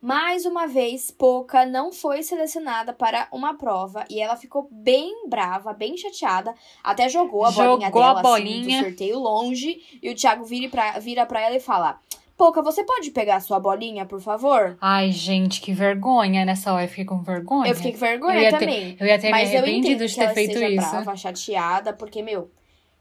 [0.00, 5.72] Mais uma vez, Poca não foi selecionada para uma prova e ela ficou bem brava,
[5.72, 6.54] bem chateada.
[6.84, 8.60] Até jogou a bolinha Jogou a dela bolinha.
[8.60, 11.98] Assim, do sorteio longe e o Thiago vira pra, vira pra ela e fala:
[12.36, 14.78] Poca, você pode pegar a sua bolinha, por favor?
[14.80, 16.44] Ai, gente, que vergonha.
[16.44, 17.68] Nessa hora eu fiquei com vergonha.
[17.68, 18.96] Eu fiquei com vergonha Eu ia ter- também.
[19.00, 20.90] Eu ia ter Mas me eu arrependido entendo de que ter ela feito isso.
[20.90, 22.48] brava, chateada, porque, meu,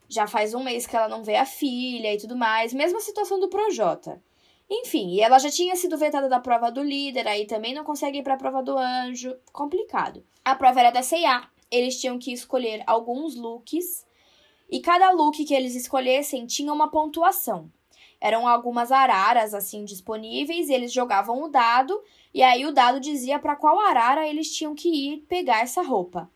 [0.09, 2.73] já faz um mês que ela não vê a filha e tudo mais.
[2.73, 4.21] Mesma situação do Projota.
[4.69, 8.19] Enfim, e ela já tinha sido vetada da prova do líder, aí também não consegue
[8.19, 9.35] ir pra prova do anjo.
[9.53, 10.25] Complicado.
[10.43, 11.47] A prova era da C&A.
[11.71, 14.05] Eles tinham que escolher alguns looks.
[14.69, 17.71] E cada look que eles escolhessem tinha uma pontuação.
[18.19, 20.69] Eram algumas araras, assim, disponíveis.
[20.69, 22.01] Eles jogavam o dado.
[22.33, 26.29] E aí o dado dizia pra qual arara eles tinham que ir pegar essa roupa.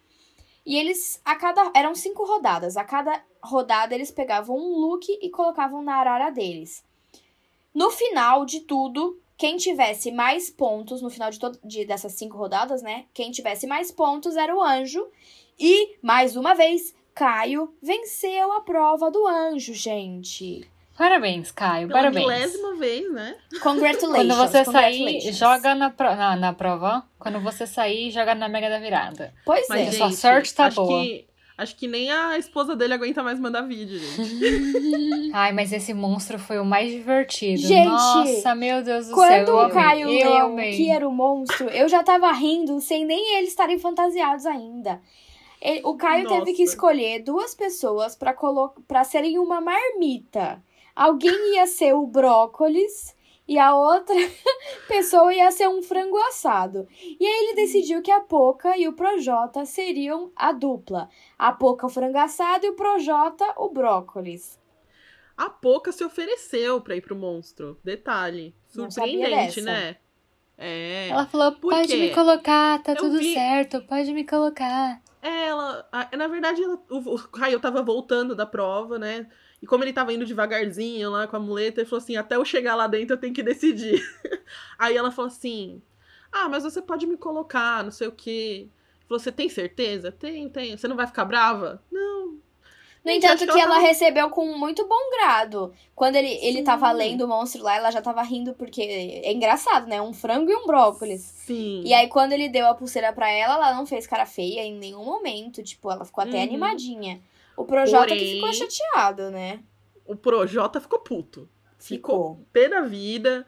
[0.72, 1.70] E eles, a cada.
[1.76, 2.78] Eram cinco rodadas.
[2.78, 6.82] A cada rodada eles pegavam um look e colocavam na arara deles.
[7.76, 12.38] No final de tudo, quem tivesse mais pontos, no final de, to- de dessas cinco
[12.38, 13.04] rodadas, né?
[13.14, 15.06] Quem tivesse mais pontos era o anjo.
[15.60, 20.71] E, mais uma vez, Caio venceu a prova do anjo, gente.
[20.98, 21.88] Parabéns, Caio.
[21.88, 22.26] Pela parabéns.
[22.28, 23.36] milésima vez, né?
[23.62, 24.28] Congratulations.
[24.28, 27.04] Quando você sair, joga na, pro- na, na prova.
[27.18, 29.34] Quando você sair, joga na Mega da Virada.
[29.46, 29.84] Pois Mas, é.
[29.86, 31.02] gente, sua sorte tá acho boa.
[31.02, 31.26] Que,
[31.58, 35.32] acho que nem a esposa dele aguenta mais mandar vídeo, gente.
[35.34, 37.62] Ai, mas esse monstro foi o mais divertido.
[37.62, 39.46] Gente, Nossa, meu Deus do céu.
[39.46, 43.38] Quando o Caio eu leu que era o monstro, eu já tava rindo sem nem
[43.38, 45.02] eles estarem fantasiados ainda.
[45.62, 46.74] Ele- o Caio teve que Nossa.
[46.74, 50.62] escolher duas pessoas pra colo- pra serem uma marmita.
[50.96, 53.16] Alguém ia ser o brócolis
[53.48, 54.16] e a outra
[54.88, 56.88] pessoa ia ser um frango assado.
[57.20, 61.10] E aí ele decidiu que a Poca e o Projota seriam a dupla.
[61.38, 64.60] A Poca o frango assado e o Projota o brócolis.
[65.36, 67.80] A Poca se ofereceu pra ir pro monstro.
[67.84, 68.56] Detalhe.
[68.68, 69.98] Surpreendente, né?
[70.58, 71.08] É.
[71.10, 71.98] Ela falou, Por pode quê?
[71.98, 75.02] me colocar, tá Eu tudo vi- certo, pode me colocar.
[75.20, 79.28] Ela, a- na verdade, ela- o, o Caio tava voltando da prova, né?
[79.62, 82.44] E como ele tava indo devagarzinho lá com a muleta, ele falou assim: até eu
[82.44, 84.02] chegar lá dentro eu tenho que decidir.
[84.78, 85.82] Aí ela falou assim:
[86.32, 88.68] Ah, mas você pode me colocar, não sei o quê.
[89.08, 90.12] Falou: Você tem certeza?
[90.12, 90.78] Tenho, tenho.
[90.78, 91.82] Você não vai ficar brava?
[91.92, 92.40] Não.
[93.04, 95.74] No entanto, que, que ela, recebeu com muito bom grado.
[95.96, 99.88] Quando ele, ele tava lendo o monstro lá, ela já tava rindo, porque é engraçado,
[99.88, 100.00] né?
[100.00, 101.22] Um frango e um brócolis.
[101.22, 101.82] Sim.
[101.84, 104.76] E aí, quando ele deu a pulseira pra ela, ela não fez cara feia em
[104.76, 105.64] nenhum momento.
[105.64, 106.44] Tipo, ela ficou até Uhum.
[106.44, 107.20] animadinha.
[107.62, 109.60] O Projota que Porém- ficou chateado, né?
[110.06, 111.50] O Projota ficou puto.
[111.78, 112.46] Ficou Ficou.
[112.54, 113.46] pé da vida.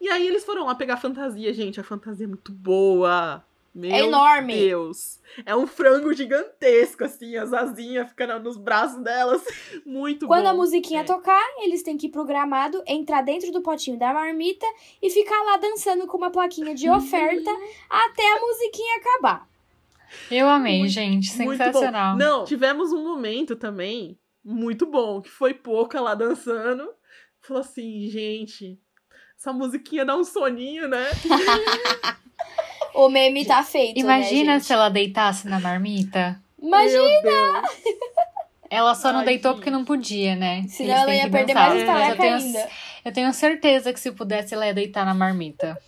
[0.00, 1.80] E aí eles foram lá pegar a fantasia, gente.
[1.80, 3.44] A fantasia é muito boa.
[3.74, 4.54] Meu É enorme.
[4.54, 5.18] Deus.
[5.46, 9.42] É um frango gigantesco, assim, as asinhas ficando nos braços delas.
[9.86, 10.50] Muito Quando bom.
[10.50, 11.04] a musiquinha É.
[11.04, 14.66] tocar, eles têm que ir pro gramado, entrar dentro do potinho da marmita
[15.00, 17.50] e ficar lá dançando com uma plaquinha de oferta
[17.88, 19.48] até a musiquinha acabar.
[20.30, 21.30] Eu amei, Muito- gente.
[21.30, 22.16] Sensacional.
[22.16, 26.88] Não, tivemos um momento também muito bom, que foi pouca lá dançando.
[27.40, 28.78] Falou assim, gente,
[29.38, 31.06] essa musiquinha dá um soninho, né?
[32.94, 36.38] O meme tá feito, Imagina né, se ela deitasse na marmita.
[36.60, 37.62] Imagina!
[38.68, 39.58] Ela só não Ai, deitou gente.
[39.60, 40.64] porque não podia, né?
[40.68, 41.68] Senão Eles ela ia perder dançar.
[41.70, 42.68] mais estaleca tenho, ainda.
[43.04, 45.78] eu tenho certeza que se pudesse, ela ia deitar na marmita.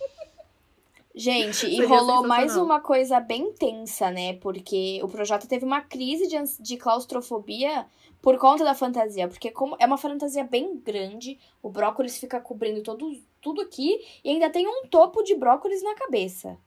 [1.17, 4.33] Gente, e rolou mais uma coisa bem tensa, né?
[4.33, 7.85] Porque o Projota teve uma crise de, de claustrofobia
[8.21, 9.25] por conta da fantasia.
[9.29, 13.09] Porque como é uma fantasia bem grande, o brócolis fica cobrindo todo,
[13.41, 16.57] tudo aqui e ainda tem um topo de brócolis na cabeça.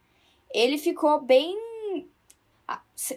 [0.50, 1.54] Ele ficou bem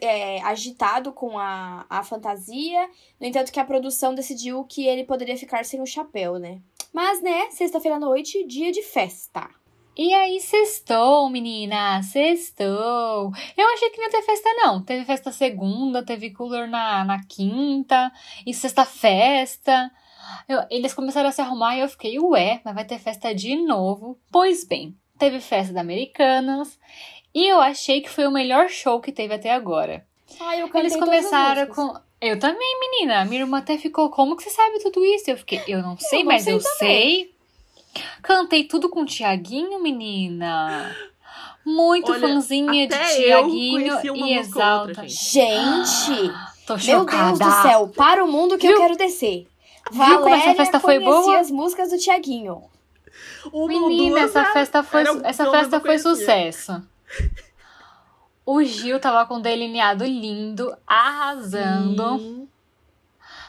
[0.02, 2.90] é, agitado com a, a fantasia.
[3.18, 6.62] No entanto, que a produção decidiu que ele poderia ficar sem o chapéu, né?
[6.92, 9.50] Mas, né, sexta-feira à noite, dia de festa.
[9.98, 13.32] E aí, sextou, menina, sextou.
[13.58, 14.82] Eu achei que não ia ter festa, não.
[14.84, 18.12] Teve festa segunda, teve cooler na, na quinta,
[18.46, 19.92] e sexta-festa.
[20.48, 23.56] Eu- Eles começaram a se arrumar e eu fiquei, ué, mas vai ter festa de
[23.56, 24.18] novo.
[24.32, 26.80] Pois bem, teve festa da Americanas,
[27.34, 30.06] e eu achei que foi o melhor show que teve até agora.
[30.40, 31.94] Ai, eu Eles começaram com.
[32.22, 33.26] Eu também, menina.
[33.26, 34.10] Minha irmã até ficou.
[34.10, 35.30] Como que você sabe tudo isso?
[35.30, 35.62] Eu fiquei.
[35.68, 36.78] Eu não sei, não mas sei eu também.
[36.78, 37.36] sei.
[38.22, 40.96] Cantei tudo com o Tiaguinho, menina.
[41.66, 45.08] Muito Olha, fãzinha de até eu Tiaguinho e ou outra, exalta.
[45.08, 46.14] gente.
[46.16, 46.34] Gente,
[46.66, 47.38] Tô meu chocada.
[47.38, 48.80] Deus do céu, para o mundo que eu Viu?
[48.80, 49.48] quero descer.
[49.92, 51.40] Viu como essa Valéria festa foi boa?
[51.40, 52.64] as músicas do Tiaguinho.
[53.54, 56.82] Menina, essa já festa foi, essa festa eu foi sucesso.
[58.46, 62.18] O Gil tava com um delineado lindo, arrasando.
[62.20, 62.48] Sim.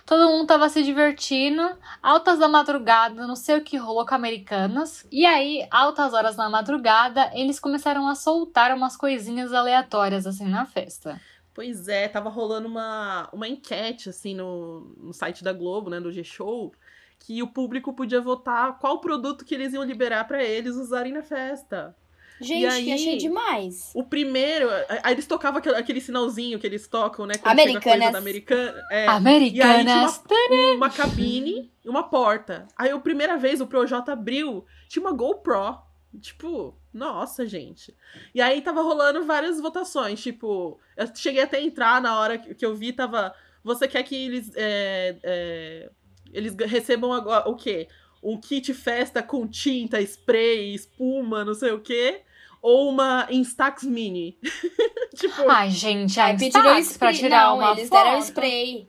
[0.05, 1.63] Todo mundo tava se divertindo,
[2.03, 5.07] altas da madrugada, não sei o que rolou com americanas.
[5.11, 10.67] E aí, altas horas na madrugada, eles começaram a soltar umas coisinhas aleatórias assim na
[10.67, 11.21] festa.
[11.55, 16.11] Pois é, tava rolando uma, uma enquete, assim, no, no site da Globo, né, do
[16.11, 16.73] G-Show,
[17.19, 21.23] que o público podia votar qual produto que eles iam liberar pra eles usarem na
[21.23, 21.95] festa.
[22.41, 22.85] Gente, aí?
[22.85, 23.93] que achei demais.
[23.95, 24.69] O primeiro,
[25.03, 28.15] aí eles tocavam aquele, aquele sinalzinho que eles tocam, né, quando Americanas.
[28.15, 28.83] americana.
[28.91, 29.05] É.
[29.05, 30.23] E aí Americanas.
[30.29, 32.67] uma, uma cabine e uma porta.
[32.77, 35.79] Aí a primeira vez o Projota abriu, tinha uma GoPro.
[36.21, 37.97] Tipo, nossa, gente.
[38.35, 40.23] E aí tava rolando várias votações.
[40.23, 43.35] Tipo, eu cheguei até a entrar na hora que que eu vi, tava.
[43.65, 44.53] Você quer que eles.
[44.55, 45.91] é, é,
[46.33, 47.89] eles recebam agora o quê?
[48.23, 52.21] Um kit festa com tinta, spray, espuma, não sei o quê.
[52.61, 54.37] Ou uma Instax Mini.
[55.17, 58.05] tipo, Ai, gente, a Aí pediram Instax pra tirar Não, uma eles foto.
[58.05, 58.89] deram spray.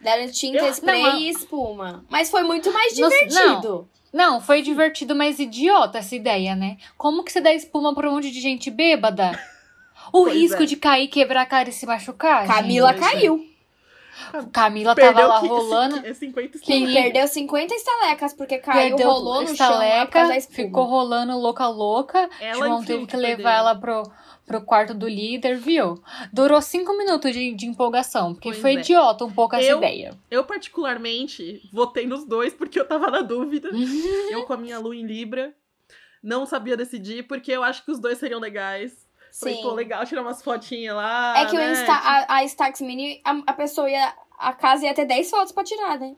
[0.00, 2.04] Deram tinta, Eu- spray não, e espuma.
[2.08, 3.88] Mas foi muito mais Não- divertido.
[4.12, 6.78] Não, foi divertido, mas idiota essa ideia, né?
[6.96, 9.32] Como que você dá espuma pra um monte de gente bêbada?
[10.10, 10.66] O Pois risco é.
[10.66, 12.46] de cair, quebrar a cara e se machucar?
[12.46, 13.00] Camila gente?
[13.00, 13.46] caiu.
[14.52, 16.06] Camila tava perdeu lá rolando.
[16.06, 17.02] é 50 Quem- estalecas.
[17.12, 20.56] Perdeu 50 estalecas, porque caiu, Perdeu rolou no chão estaleca, espuma.
[20.56, 22.28] ficou rolando louca louca.
[22.40, 23.36] Ela João enfim, teve que perdeu.
[23.36, 24.02] levar ela pro,
[24.46, 26.02] pro quarto do líder, viu?
[26.32, 28.80] Durou cinco minutos de, de empolgação, porque Pois foi é.
[28.80, 30.14] idiota um pouco essa Eu- ideia.
[30.30, 33.68] Eu, particularmente, votei nos dois porque eu tava na dúvida.
[34.30, 35.54] eu com a minha lua em Libra.
[36.22, 39.06] Não sabia decidir, porque eu acho que os dois seriam legais.
[39.32, 39.62] Falei, Sim.
[39.62, 41.38] pô, legal tirar umas fotinhas lá.
[41.38, 41.72] É que o né?
[41.72, 44.14] Insta, a, a Stax Mini, a, a pessoa ia.
[44.38, 46.14] A casa ia ter 10 fotos pra tirar, né?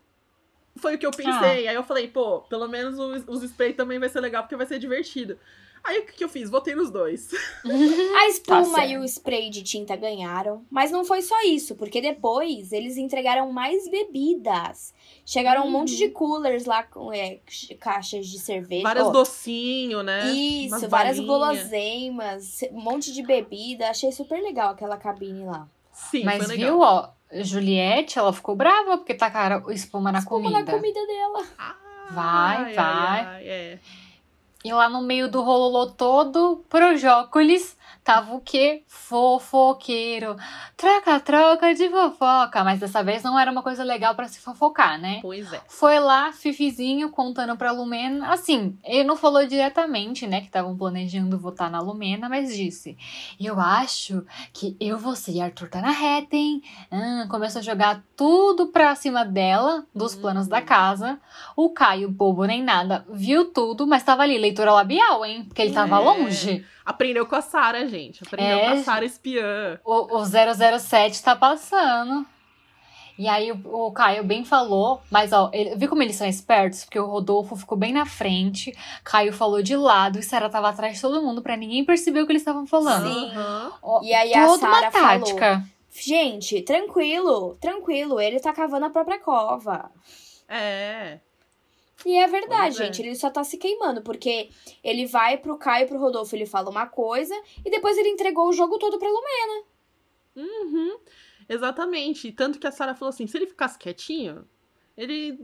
[0.76, 1.66] Foi o que eu pensei.
[1.66, 4.66] Aí eu falei, pô, pelo menos os, os spray também vai ser legal, porque vai
[4.66, 5.38] ser divertido.
[5.82, 6.50] Aí o que, que eu fiz?
[6.50, 7.30] Votei nos dois.
[7.64, 10.64] A espuma Tá e o spray de tinta ganharam.
[10.70, 14.94] Mas não foi só isso, porque depois eles entregaram mais bebidas.
[15.24, 17.38] Chegaram um monte de coolers lá com é,
[17.78, 18.82] caixas de cerveja.
[18.82, 20.30] Vários Ó, docinhos, né?
[20.32, 23.88] Isso, Umas várias guloseimas, um monte de bebida.
[23.90, 25.68] Achei super legal aquela cabine lá.
[25.92, 26.70] Sim, Mas foi legal.
[26.70, 27.08] viu, ó,
[27.42, 30.64] Juliette, ela ficou brava porque tacaram espuma na Espuma comida.
[30.64, 31.44] na comida dela.
[31.58, 31.74] Ai,
[32.10, 33.24] Vai, ai, vai.
[33.26, 33.78] ai, é.
[34.64, 38.82] E lá no meio do rololô todo, Projócolis tava o quê?
[38.86, 40.36] Fofoqueiro.
[40.76, 42.64] Troca-troca de fofoca.
[42.64, 45.18] Mas dessa vez não era uma coisa legal para se fofocar, né?
[45.22, 45.60] Pois é.
[45.68, 48.32] Foi lá, Fifizinho, contando pra Lumena.
[48.32, 52.96] Assim, ele não falou diretamente, né, que estavam planejando votar na Lumena, mas disse:
[53.38, 56.62] Eu acho que eu, você e Arthur tá na reta, hein?
[56.90, 61.20] Hum, começou a jogar tudo pra cima dela, dos planos da casa.
[61.56, 65.44] O Caio, bobo nem nada, viu tudo, mas tava ali, leitura labial, hein?
[65.44, 65.98] Porque ele tava É.
[65.98, 66.64] longe.
[66.84, 68.22] Aprendeu com a Sara, gente.
[68.24, 69.78] Aprendeu É, a Sara espiã.
[69.84, 72.26] O, o 007 tá passando.
[73.18, 76.84] E aí o, o Caio bem falou, mas ó, ele, viu como eles são espertos?
[76.84, 78.74] Porque o Rodolfo ficou bem na frente,
[79.04, 82.26] Caio falou de lado e Sarah tava atrás de todo mundo pra ninguém perceber o
[82.26, 83.12] que eles estavam falando.
[83.12, 83.30] Sim.
[83.82, 85.20] Ó, E aí a toda uma Sarah falou.
[85.20, 85.64] tática.
[85.92, 89.90] Gente, tranquilo, tranquilo, ele tá cavando a própria cova.
[90.48, 91.18] É.
[92.06, 92.84] E é verdade, Pois é.
[92.84, 94.50] gente, ele só tá se queimando, porque
[94.82, 97.34] ele vai pro Caio e pro Rodolfo, ele fala uma coisa,
[97.64, 99.64] e depois ele entregou o jogo todo pra Lumena.
[100.36, 100.98] Uhum.
[101.48, 102.30] Exatamente.
[102.32, 104.48] Tanto que a Sarah falou assim: se ele ficasse quietinho,
[104.96, 105.38] ele.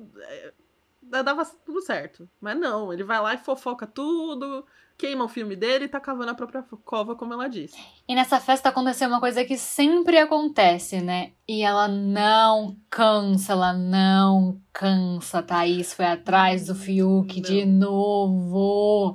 [1.10, 2.28] Dava tudo certo.
[2.40, 4.64] Mas não, ele vai lá e fofoca tudo,
[4.98, 7.76] queima o filme dele e tá cavando a própria cova, como ela disse.
[8.08, 11.32] E nessa festa aconteceu uma coisa que sempre acontece, né?
[11.48, 15.42] E ela não cansa, ela não cansa.
[15.42, 19.14] Thaís foi atrás do Fiuk de novo.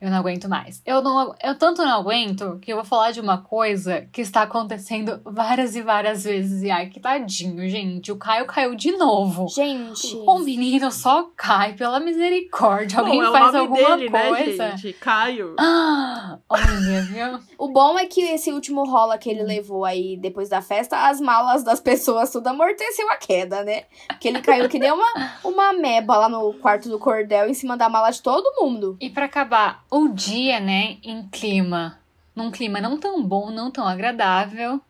[0.00, 0.80] Eu não aguento mais.
[0.86, 4.42] Eu, não, eu tanto não aguento que eu vou falar de uma coisa que está
[4.42, 6.62] acontecendo várias e várias vezes.
[6.62, 8.12] E ai, que tadinho, gente.
[8.12, 9.48] O Caio caiu de novo.
[9.48, 13.00] Gente, O menino só cai, pela misericórdia.
[13.00, 14.68] Alguém Bom, é o faz alguma dele, coisa.
[14.68, 14.92] né, gente?
[14.94, 15.56] Caio.
[15.58, 17.40] Ah, olha, viu?
[17.58, 21.20] o bom é que esse último rola que ele levou aí depois da festa, as
[21.20, 23.84] malas das pessoas tudo amorteceu a queda, né?
[24.06, 27.76] Porque ele caiu que nem uma, uma meba lá no quarto do cordel em cima
[27.76, 28.96] da mala de todo mundo.
[29.00, 31.98] E pra acabar o dia, né, em clima,
[32.34, 34.80] num clima não tão bom, não tão agradável,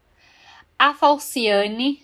[0.79, 2.03] a Falciane,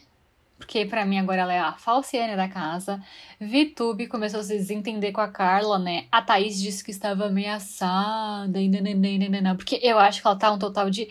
[0.59, 3.03] porque pra mim agora ela é a Falciane da casa,
[3.41, 6.07] Vitube começou a se desentender com a Carla, né?
[6.11, 10.59] A Thaís disse que estava ameaçada e nananana, porque eu acho que ela tá um
[10.59, 11.09] total de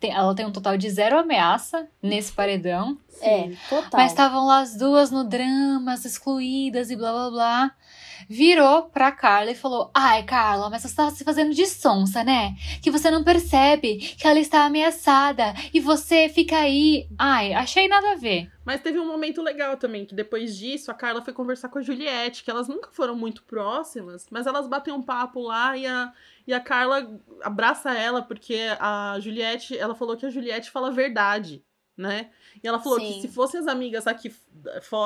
[0.00, 2.96] ela tem um total de zero ameaça nesse paredão.
[3.20, 4.00] É, total.
[4.00, 7.74] Mas estavam lá as duas no dramas, excluídas e blá blá blá.
[8.28, 12.54] Virou pra Carla e falou: Ai, Carla, mas você tá se fazendo de sonsa, né?
[12.82, 17.08] Que você não percebe que ela está ameaçada e você fica aí.
[17.18, 18.50] Ai, achei nada a ver.
[18.66, 21.82] Mas teve um momento legal também, que depois disso a Carla foi conversar com a
[21.82, 26.12] Juliette, que elas nunca foram muito próximas, mas elas batem um papo lá e a,
[26.48, 27.08] e a Carla
[27.42, 31.64] abraça ela, porque a Juliette, ela falou que a Juliette fala a verdade,
[31.96, 32.30] né?
[32.60, 33.06] E ela falou Sim.
[33.06, 34.34] que se fossem as amigas aqui,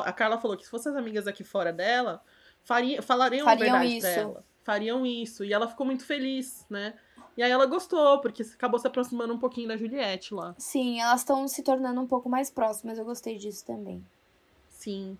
[0.07, 2.23] a Carla falou que se fossem as amigas aqui fora dela,
[2.65, 4.01] faria, falariam, Fariam a verdade isso.
[4.07, 4.45] pra ela.
[4.63, 5.45] Fariam isso.
[5.45, 6.95] E ela ficou muito feliz, né?
[7.37, 10.55] E aí ela gostou, porque acabou se aproximando um pouquinho da Juliette lá.
[10.59, 14.05] Sim, elas estão se tornando um pouco mais próximas, eu gostei disso também.
[14.69, 15.17] Sim.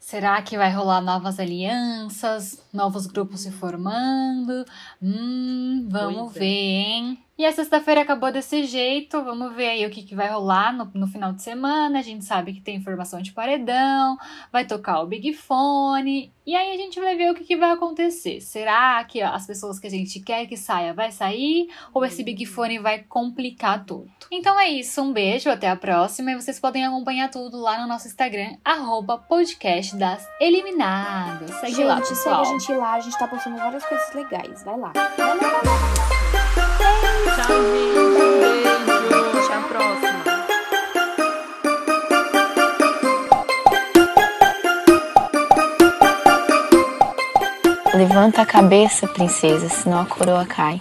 [0.00, 4.64] Será que vai rolar novas alianças, novos grupos se formando?
[5.00, 6.40] Hum, vamos Pois é.
[6.40, 7.24] ver, hein?
[7.38, 10.90] E a sexta-feira acabou desse jeito, vamos ver aí o que, que vai rolar no,
[10.94, 11.98] no final de semana.
[11.98, 14.18] A gente sabe que tem informação de paredão,
[14.52, 17.70] vai tocar o Big Fone, e aí a gente vai ver o que, que vai
[17.70, 18.40] acontecer.
[18.40, 21.68] Será que as pessoas que a gente quer que saia vai sair?
[21.94, 24.10] Ou esse Big Fone vai complicar tudo?
[24.30, 26.32] Então é isso, um beijo, até a próxima.
[26.32, 31.50] E vocês podem acompanhar tudo lá no nosso Instagram, arroba podcast das eliminadas.
[31.56, 32.40] Segue gente, lá, segue pessoal.
[32.42, 34.62] a gente lá, a gente tá postando várias coisas legais.
[34.64, 34.92] Vai lá.
[34.92, 36.01] Tchau, gente.
[47.94, 50.80] Levanta a cabeça, princesa, senão a coroa cai.